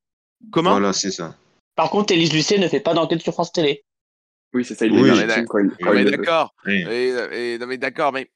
[0.51, 0.71] Comment?
[0.73, 1.35] Voilà, c'est ça.
[1.75, 3.85] Par contre, Élise Lucet ne fait pas d'enquête sur France Télé.
[4.55, 5.25] Oui, c'est ça, il Oui, est
[6.05, 6.11] veut.
[6.11, 6.55] d'accord.
[6.67, 6.85] Oui.
[6.91, 8.29] Et, et- non mais d'accord, mais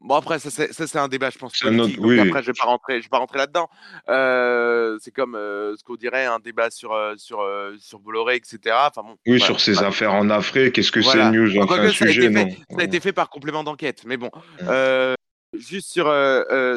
[0.00, 1.96] bon après ça c'est un débat je pense politique.
[1.96, 2.20] donc oui.
[2.20, 3.68] après je vais pas rentrer je vais pas rentrer là-dedans.
[4.08, 7.42] Euh, c'est comme euh, ce qu'on dirait un débat sur euh, sur
[7.78, 8.58] sur Bolloré etc.
[8.88, 9.16] Enfin bon.
[9.26, 9.44] Oui, voilà.
[9.46, 11.30] sur ces affaires en Afrique, est-ce que Voilà.
[11.30, 12.48] c'est news enfin quoique, un ça a sujet fait- Non?
[12.70, 14.30] Ça a été fait par complément d'enquête, mais bon.
[14.60, 14.66] Mm.
[14.68, 15.14] Euh,
[15.56, 16.06] juste sur,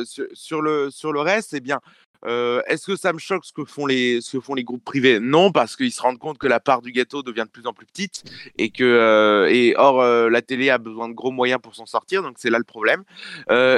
[0.05, 1.80] sur, sur le, sur le reste, eh bien,
[2.26, 4.84] euh, est-ce que ça me choque ce que font les, ce que font les groupes
[4.84, 5.20] privés?
[5.20, 7.74] Non, parce qu'ils se rendent compte que la part du gâteau devient de plus en
[7.74, 8.24] plus petite
[8.57, 11.86] et que, euh, et or, euh, la télé a besoin de gros moyens pour s'en
[11.86, 13.03] sortir, donc c'est là le problème.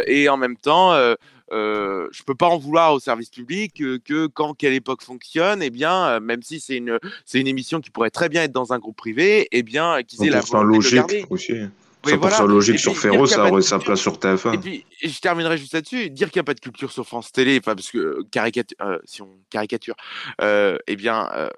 [0.07, 0.93] Et en même temps,
[1.51, 5.63] euh, je peux pas en vouloir au service public euh, que quand quelle époque fonctionne,
[5.63, 8.51] eh bien, euh, même si c'est une, c'est une émission qui pourrait très bien être
[8.51, 11.25] dans un groupe privé, eh bien, qu'ils aient la 100% volonté de le garder.
[11.29, 11.53] aussi.
[12.05, 12.45] 100% Oui, voilà.
[12.45, 14.59] logique sur puis, Ferro, ça aurait sa place sur Et TF1.
[14.61, 16.09] puis, et je terminerai juste là-dessus.
[16.09, 19.29] Dire qu'il n'y a pas de culture sur France Télé, parce que caricature, si on
[19.49, 19.95] caricature,
[20.41, 21.49] euh, eh bien, euh,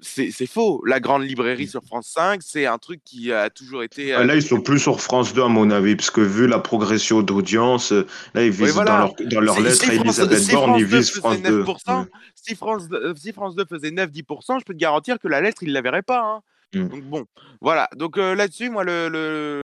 [0.00, 0.82] c'est faux.
[0.86, 4.14] La grande librairie sur France 5, c'est un truc qui a toujours été.
[4.14, 6.46] Ah, euh, Là, ils sont plus sur France 2, à mon avis, parce que vu
[6.46, 8.90] la progression d'audience, euh, là, ils visent voilà.
[8.92, 11.62] dans leur, dans leur lettre si à Elisabeth si Borne, ils 2 visent France 2.
[11.62, 15.42] 9%, si, France, euh, si France 2 faisait 9-10%, je peux te garantir que la
[15.42, 16.20] lettre, il ne la verrait pas.
[16.22, 16.40] hein.
[16.72, 16.88] Mm.
[16.88, 17.24] Donc bon,
[17.60, 17.88] voilà.
[17.96, 19.60] Donc euh, là-dessus, moi, le, le-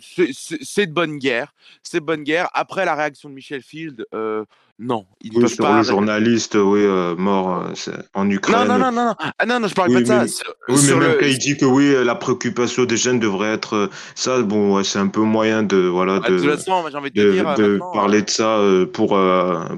[0.00, 1.52] c'est- de bonne guerre.
[1.82, 2.48] C'est de bonne guerre.
[2.54, 4.44] Après la réaction de Michel Field, euh,
[4.80, 5.76] non, ne Oui, sur pas.
[5.78, 8.56] le journaliste, oui, euh, mort euh, en Ukraine.
[8.58, 9.14] Non, non, non, non, non.
[9.38, 10.22] Ah non, non, je parle Oui, pas de ça.
[10.22, 12.96] mais- Sur, Oui, mais sur même le- quand il dit que oui, la préoccupation des
[12.96, 17.10] jeunes devrait être ça, bon, ouais, c'est un peu moyen de, voilà, de de, envie
[17.12, 17.54] de te de, dire.
[17.54, 18.58] de maintenant, parler de ça
[18.92, 19.16] pour,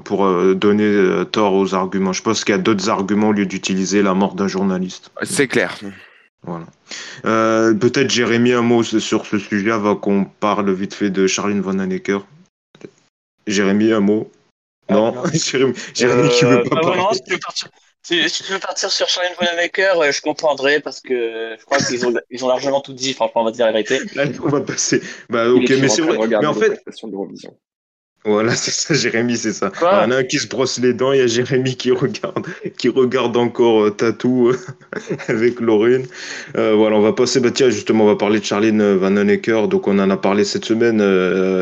[0.03, 2.13] pour donner tort aux arguments.
[2.13, 5.11] Je pense qu'il y a d'autres arguments au lieu d'utiliser la mort d'un journaliste.
[5.23, 5.77] C'est clair.
[6.47, 6.65] Voilà.
[7.25, 11.61] Euh, Peut-être Jérémy, un mot sur ce sujet avant qu'on parle vite fait de Charline
[11.61, 12.19] Van Hanecker.
[13.45, 14.31] Jérémy, un mot
[14.89, 15.23] Non, non.
[15.33, 16.97] Jérémy, Jérémy qui veut pas Euh, parler.
[16.97, 17.69] non, si tu veux partir,
[18.03, 21.77] si, si tu veux partir sur Charlene Vanhoenacker, euh, je comprendrai parce que je crois
[21.79, 23.99] qu'ils ont, ils ont largement tout dit, franchement, on va dire la vérité.
[24.15, 25.01] Là, on va passer.
[25.29, 26.17] Bah, ok, mais c'est vrai.
[26.27, 26.81] Mais en fait.
[28.27, 29.71] Voilà, c'est ça, Jérémy, c'est ça.
[29.77, 31.75] Quoi Il y en a un qui se brosse les dents, il y a Jérémy
[31.75, 32.45] qui regarde,
[32.77, 34.57] qui regarde encore euh, Tatou euh,
[35.29, 36.05] avec Lorraine.
[36.57, 39.67] Euh, voilà, on va passer, bah tiens, justement, on va parler de Charlene Van Honecker.
[39.67, 40.99] Donc, on en a parlé cette semaine,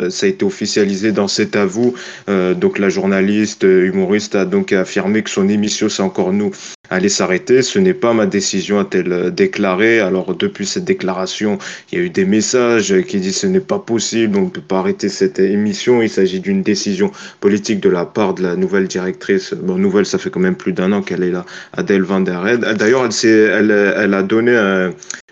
[0.09, 1.93] ça a été officialisé dans C'est à vous.
[2.29, 6.51] Euh, donc, la journaliste, humoriste a donc affirmé que son émission, c'est encore nous,
[6.89, 7.61] allait s'arrêter.
[7.61, 9.99] Ce n'est pas ma décision, a-t-elle déclaré.
[9.99, 11.59] Alors, depuis cette déclaration,
[11.91, 14.61] il y a eu des messages qui disent ce n'est pas possible, on ne peut
[14.61, 16.01] pas arrêter cette émission.
[16.01, 19.53] Il s'agit d'une décision politique de la part de la nouvelle directrice.
[19.53, 21.43] Bon, nouvelle, ça fait quand même plus d'un an qu'elle est là,
[21.73, 22.43] Adèle Van der.
[22.75, 24.91] D'ailleurs, elle, elle, elle a donné un-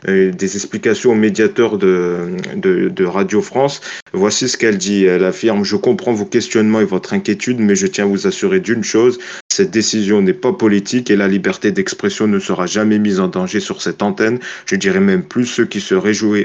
[0.09, 2.17] euh, des explications au médiateur de,
[2.55, 3.79] de, de Radio France.
[4.11, 5.05] Voici ce qu'elle dit.
[5.05, 8.59] Elle affirme Je comprends vos questionnements et votre inquiétude, mais je tiens à vous assurer
[8.59, 9.17] d'une chose
[9.53, 13.59] cette décision n'est pas politique et la liberté d'expression ne sera jamais mise en danger
[13.59, 14.39] sur cette antenne.
[14.65, 15.93] Je dirais même plus ceux qui se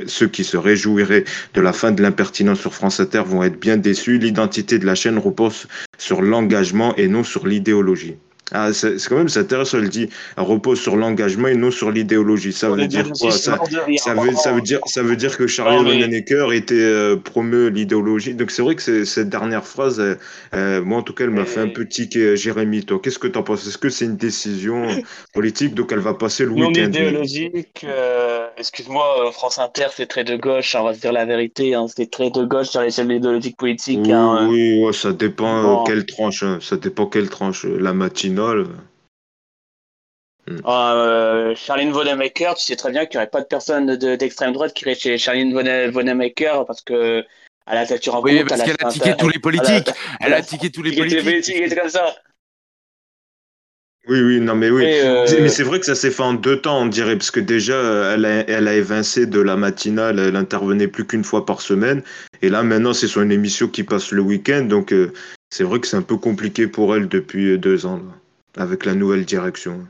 [0.07, 3.79] ceux qui se réjouiraient de la fin de l'impertinence sur France Inter vont être bien
[3.79, 4.19] déçus.
[4.19, 8.17] L'identité de la chaîne repose sur l'engagement et non sur l'idéologie.
[8.53, 11.91] Ah, c'est quand même c'est intéressant, elle dit, elle repose sur l'engagement et non sur
[11.91, 12.53] l'idéologie.
[12.53, 13.31] Ça veut dire quoi?
[13.31, 14.57] Ça, veut, ça vraiment.
[14.57, 15.99] veut dire, ça veut dire que Charlie Non, mais
[16.57, 18.35] était euh, promeut l'idéologie.
[18.35, 20.15] Donc c'est vrai que cette dernière phrase, euh,
[20.55, 22.21] euh, moi en tout cas, elle m'a fait un tiquer.
[22.21, 23.67] euh, Jérémy, toi, qu'est-ce que t'en penses?
[23.67, 24.87] Est-ce que c'est une décision
[25.35, 25.75] politique?
[25.75, 26.91] Donc elle va passer le non week-end?
[26.93, 31.01] mais- idéologique, euh, excuse-moi, euh, France Inter, c'est très de gauche, hein, on va se
[31.01, 34.01] dire la vérité, hein, c'est très de gauche sur l'échelle idéologique politique.
[34.05, 35.85] Oui, Hein, oui, ouais, ça dépend Bon.
[35.85, 36.43] quelle tranche.
[36.43, 36.59] hein.
[36.61, 37.65] Ça dépend quelle tranche.
[37.65, 37.93] La
[38.39, 38.67] matinale.
[40.49, 44.17] euh, Euh, Charlene Vonemaker, tu sais très bien qu'il n'y aurait pas de personne de-
[44.17, 47.23] d'extrême droite qui irait chez Charlene Vone- Vonemaker parce que
[47.67, 49.91] à la rends Oui, compte, parce elle qu'elle a tiqué tous les elle a- politiques.
[50.21, 51.75] Elle a elle tiqué tous les politiques.
[51.79, 52.17] comme ça.
[54.09, 54.85] Oui, oui, non, mais oui.
[54.87, 57.41] Euh, Mais c'est vrai que ça s'est fait en deux temps, on dirait, parce que
[57.41, 61.61] déjà, elle a, elle a évincé de la matinale, elle intervenait plus qu'une fois par
[61.61, 62.03] semaine,
[62.41, 65.13] et là, maintenant, c'est sur une émission qui passe le week-end, donc euh,
[65.51, 68.15] c'est vrai que c'est un peu compliqué pour elle depuis deux ans, là,
[68.59, 69.87] avec la nouvelle direction.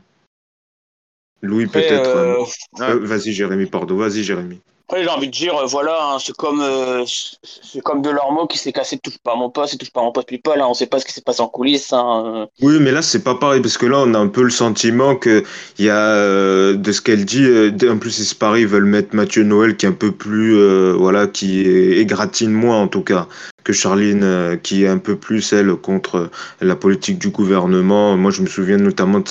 [1.41, 2.15] Louis, peut-être.
[2.15, 2.35] euh,
[2.81, 4.59] euh, euh, vas-y, Jérémy, pardon, vas-y, Jérémy.
[4.89, 7.05] Après, j'ai envie de dire, voilà, hein, c'est comme, euh,
[7.43, 10.11] c'est comme Delormeau qui s'est cassé touche pas à mon poste, touche pas à mon
[10.11, 11.93] poste people, hein, on sait pas ce qui s'est passé en coulisses.
[11.93, 14.49] Hein, Oui, mais là, c'est pas pareil, parce que là, on a un peu le
[14.49, 15.43] sentiment que
[15.77, 17.45] il y a, de ce qu'elle dit,
[17.87, 20.57] en plus, c'est pareil, ils veulent mettre Mathieu Noël qui est un peu plus,
[20.95, 23.27] voilà, qui égratine moins, en tout cas,
[23.63, 26.29] que Charline, euh, qui est un peu plus, elle, contre
[26.61, 28.17] la politique du gouvernement.
[28.17, 29.27] Moi, je me souviens notamment de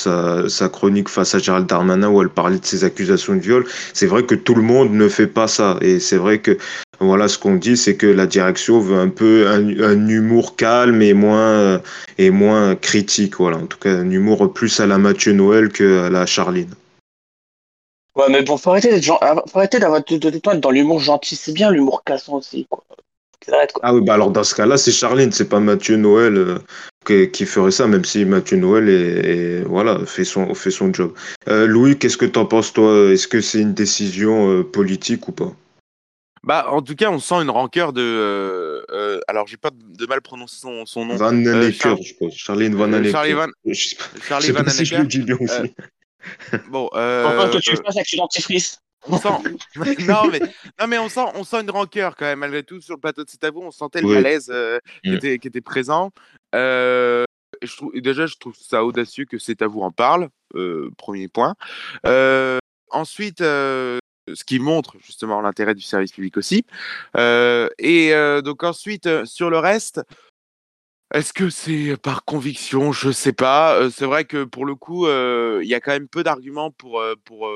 [0.49, 3.65] sa, chronique face à Gérald Darmanin, où elle parlait de ses accusations de viol.
[3.93, 6.59] C'est vrai que tout le monde ne fait pas ça, et c'est vrai que,
[7.01, 11.15] voilà, ce qu'on dit, c'est que la direction veut un peu un, humour calme et
[11.15, 11.79] moins, euh,
[12.19, 13.57] et moins critique, voilà.
[13.59, 16.75] En tout cas, un humour plus à la Mathieu Noël que à la Charline.
[18.19, 21.37] Ouais, mais bon, faut arrêter d'être faut arrêter d'avoir de, de- de- dans l'humour gentil,
[21.37, 22.83] c'est bien l'humour cassant aussi, quoi.
[23.47, 23.83] Quoi.
[23.83, 26.59] Ah oui, bah alors dans ce cas-là, c'est Charline, c'est pas Mathieu Noël euh,
[27.07, 30.93] qui, qui ferait ça, même si Mathieu Noël est, est- voilà, fait son, fait son
[30.93, 31.15] job.
[31.49, 33.11] Euh, Louis, qu'est-ce que t'en penses, toi?
[33.13, 35.53] Est-ce que c'est une décision euh, politique ou pas?
[36.45, 38.01] Bah, en tout cas, on sent une rancœur de.
[38.03, 41.17] euh, euh, alors, j'ai pas de mal prononcer son, son nom.
[41.17, 42.35] Van Euh, je pense.
[42.35, 43.13] Charline Van Anecker.
[43.13, 45.09] Charlie Van, Je sais pas, je Charlie sais Van pas si je le Anecker.
[45.09, 45.75] dis bien aussi.
[46.71, 48.79] Bon, que tu euh, fasses avec du dentifrice.
[49.07, 49.29] On sent.
[50.09, 50.41] non, mais,
[50.81, 53.25] non, mais on sent, on sent une rancœur quand même, malgré tout, sur le plateau
[53.25, 53.61] de C'est à vous.
[53.61, 54.15] On sentait le Oui.
[54.15, 56.11] malaise euh, qui, était, qui était présent.
[56.55, 57.25] Euh,
[57.63, 60.29] je trouve, déjà, je trouve ça audacieux que C'est à vous en parle.
[60.55, 61.55] euh, premier point.
[62.91, 66.65] Ensuite, ce qui montre justement l'intérêt du service public aussi.
[67.17, 68.13] Et
[68.45, 70.01] donc ensuite, sur le reste,
[71.15, 72.93] est-ce que c'est par conviction?
[72.93, 73.91] Je sais pas.
[73.91, 77.51] C'est vrai que pour le coup, il y a quand même peu d'arguments pour, pour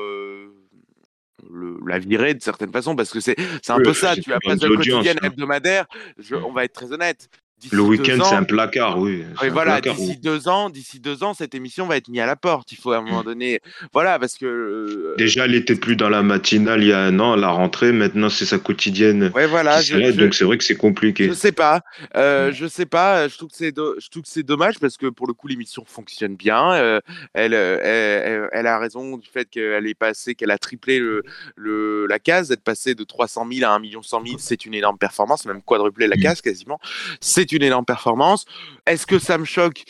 [1.51, 3.37] le- la virer de certaine façon, parce que c'est
[3.69, 4.15] un Oui, peu ça.
[4.15, 5.27] Tu c'est as pas de quotidienne hein.
[5.27, 5.87] hebdomadaire.
[6.19, 7.29] Je- on va être très honnête.
[7.71, 9.25] Le week-end, c'est un placard, oui.
[9.43, 12.37] oui, voilà, d'ici deux ans, d'ici deux ans, cette émission va être mise à la
[12.37, 12.73] porte.
[12.73, 13.61] Il faut à un moment donné,
[13.93, 17.19] voilà, parce que euh, Déjà, elle était plus dans la matinale il y a un
[17.21, 17.93] an, la rentrée.
[17.93, 20.77] Maintenant, c'est sa quotidienne ouais, voilà, qui je, s'arrête, je- donc c'est vrai que c'est
[20.77, 21.29] compliqué.
[21.29, 21.83] Je sais pas.
[22.17, 22.55] Euh, Mm.
[22.55, 23.29] Je sais pas.
[23.29, 25.47] Je trouve que c'est do- je trouve que c'est dommage parce que pour le coup
[25.49, 26.73] l'émission fonctionne bien.
[26.73, 27.01] Euh,
[27.35, 31.23] elle, euh, elle, elle- a raison du fait qu'elle est passée, qu'elle a triplé le,
[31.57, 34.75] le la case, d'être passée de 300 000 à 1 million 100 000, c'est une
[34.75, 36.21] énorme performance, même quadruplé la Mm.
[36.23, 36.81] case quasiment.
[37.21, 38.45] C'est une énorme performance.
[38.87, 39.85] Est-ce que ça me choque?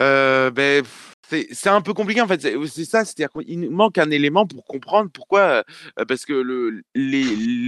[0.00, 0.84] Euh, Ben
[1.30, 2.40] c'est c'est un peu compliqué en fait.
[2.40, 5.62] C'est c'est ça, c'est-à-dire qu'il manque un élément pour comprendre pourquoi.
[5.98, 7.22] euh, parce que le- les-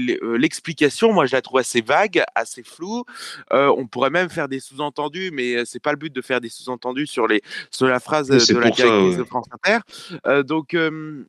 [0.06, 3.04] les- euh, l'explication, moi, je la trouve assez vague, assez floue.
[3.52, 6.40] Euh, on pourrait même faire des sous-entendus, mais euh, c'est pas le but de faire
[6.40, 9.16] des sous-entendus sur les sur la phrase euh, c'est de la directrice ouais.
[9.18, 9.78] de France Inter.
[10.26, 11.26] Euh, donc euh,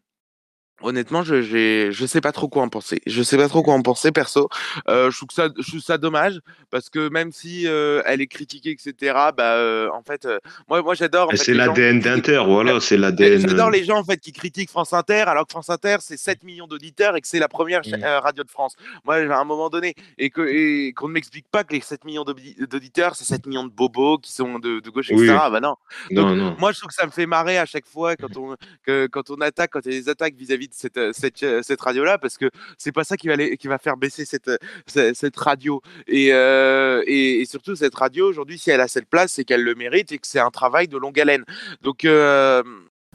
[0.83, 3.01] Honnêtement, je j'ai je sais pas trop quoi en penser.
[3.05, 4.49] Je sais pas trop quoi en penser perso.
[4.89, 8.27] Euh, je trouve ça je trouve ça dommage parce que même si euh, elle est
[8.27, 9.13] critiquée etc.
[9.37, 10.27] Bah euh, en fait
[10.67, 11.27] moi moi j'adore.
[11.27, 13.41] en fait, C'est l'ADN d'Inter, voilà, c'est l'ADN.
[13.47, 16.43] J'adore les gens en fait qui critiquent France Inter alors que France Inter c'est 7
[16.43, 18.03] millions d'auditeurs et que c'est la première Mm.
[18.23, 18.75] radio de France.
[19.05, 22.05] Moi à un moment donné et que et qu'on ne m'explique pas que les 7
[22.05, 25.25] millions d'audi- d'auditeurs c'est 7 millions de bobos qui sont de, de gauche Oui.
[25.25, 25.37] etc.
[25.51, 25.75] Bah non.
[26.11, 26.55] Non, non.
[26.59, 28.55] Moi je trouve que ça me fait marrer à chaque fois quand on
[28.85, 31.43] que, quand on attaque quand il y a des attaques vis-à-vis de cette euh, cette,
[31.43, 33.97] euh, cette radio là parce que c'est pas ça qui va les- qui va faire
[33.97, 34.57] baisser cette euh,
[34.87, 39.43] cette, cette radio et, et surtout cette radio aujourd'hui si elle a cette place c'est
[39.45, 41.45] qu'elle le mérite et que c'est un travail de longue haleine.
[41.81, 42.07] Donc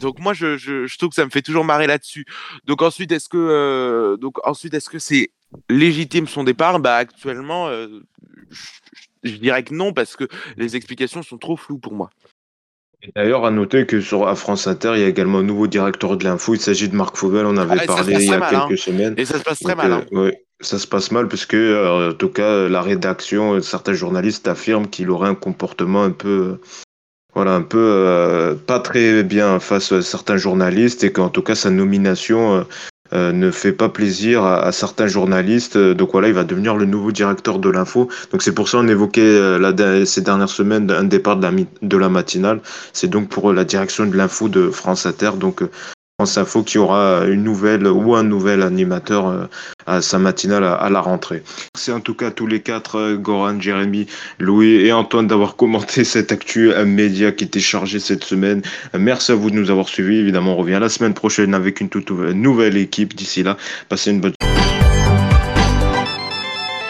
[0.00, 2.26] donc moi je, trouve que ça me fait toujours marrer là-dessus.
[2.64, 5.30] Donc ensuite est-ce que donc ensuite est-ce que c'est
[5.68, 6.80] légitime son départ?
[6.80, 8.00] Bah actuellement je,
[9.22, 12.10] je dirais que non parce que les explications sont trop floues pour moi.
[13.14, 16.16] D'ailleurs, à noter que sur à France Inter, il y a également un nouveau directeur
[16.16, 16.54] de l'info.
[16.54, 17.46] Il s'agit de Marc Fauvel.
[17.46, 18.66] On avait Ah, parlé il y a mal, hein.
[18.68, 19.14] quelques semaines.
[19.16, 19.92] Et ça se passe très Donc, mal.
[19.92, 20.04] euh, hein.
[20.12, 24.48] ouais, ça se passe mal parce que, euh, en tout cas, la rédaction, certains journalistes
[24.48, 26.58] affirment qu'il aurait un comportement un peu,
[27.34, 31.54] voilà, un peu euh, pas très bien face à certains journalistes et qu'en tout cas
[31.54, 32.66] sa nomination
[33.12, 35.76] euh, ne fait pas plaisir à, à certains journalistes.
[35.76, 38.08] Euh, Donc voilà, il va devenir le nouveau directeur de l'info.
[38.32, 42.60] Donc c'est pour ça on évoquait euh, ces dernières semaines un départ de la, matinale.
[42.92, 45.32] C'est donc pour la direction de l'info de France Inter.
[45.38, 45.70] Donc euh,
[46.18, 49.44] France Info qui aura une nouvelle ou un nouvel animateur euh,
[49.84, 51.42] à sa matinale à, à la rentrée.
[51.74, 54.06] C'est en tout cas tous les quatre, euh, Goran, Jérémy,
[54.38, 58.62] Louis et Antoine d'avoir commenté cette actu un média qui était chargé cette semaine.
[58.94, 60.16] Euh, Merci à vous de nous avoir suivis.
[60.16, 63.14] Évidemment, on revient la semaine prochaine avec une toute nouvelle équipe.
[63.14, 63.58] D'ici là,
[63.90, 64.32] passez une bonne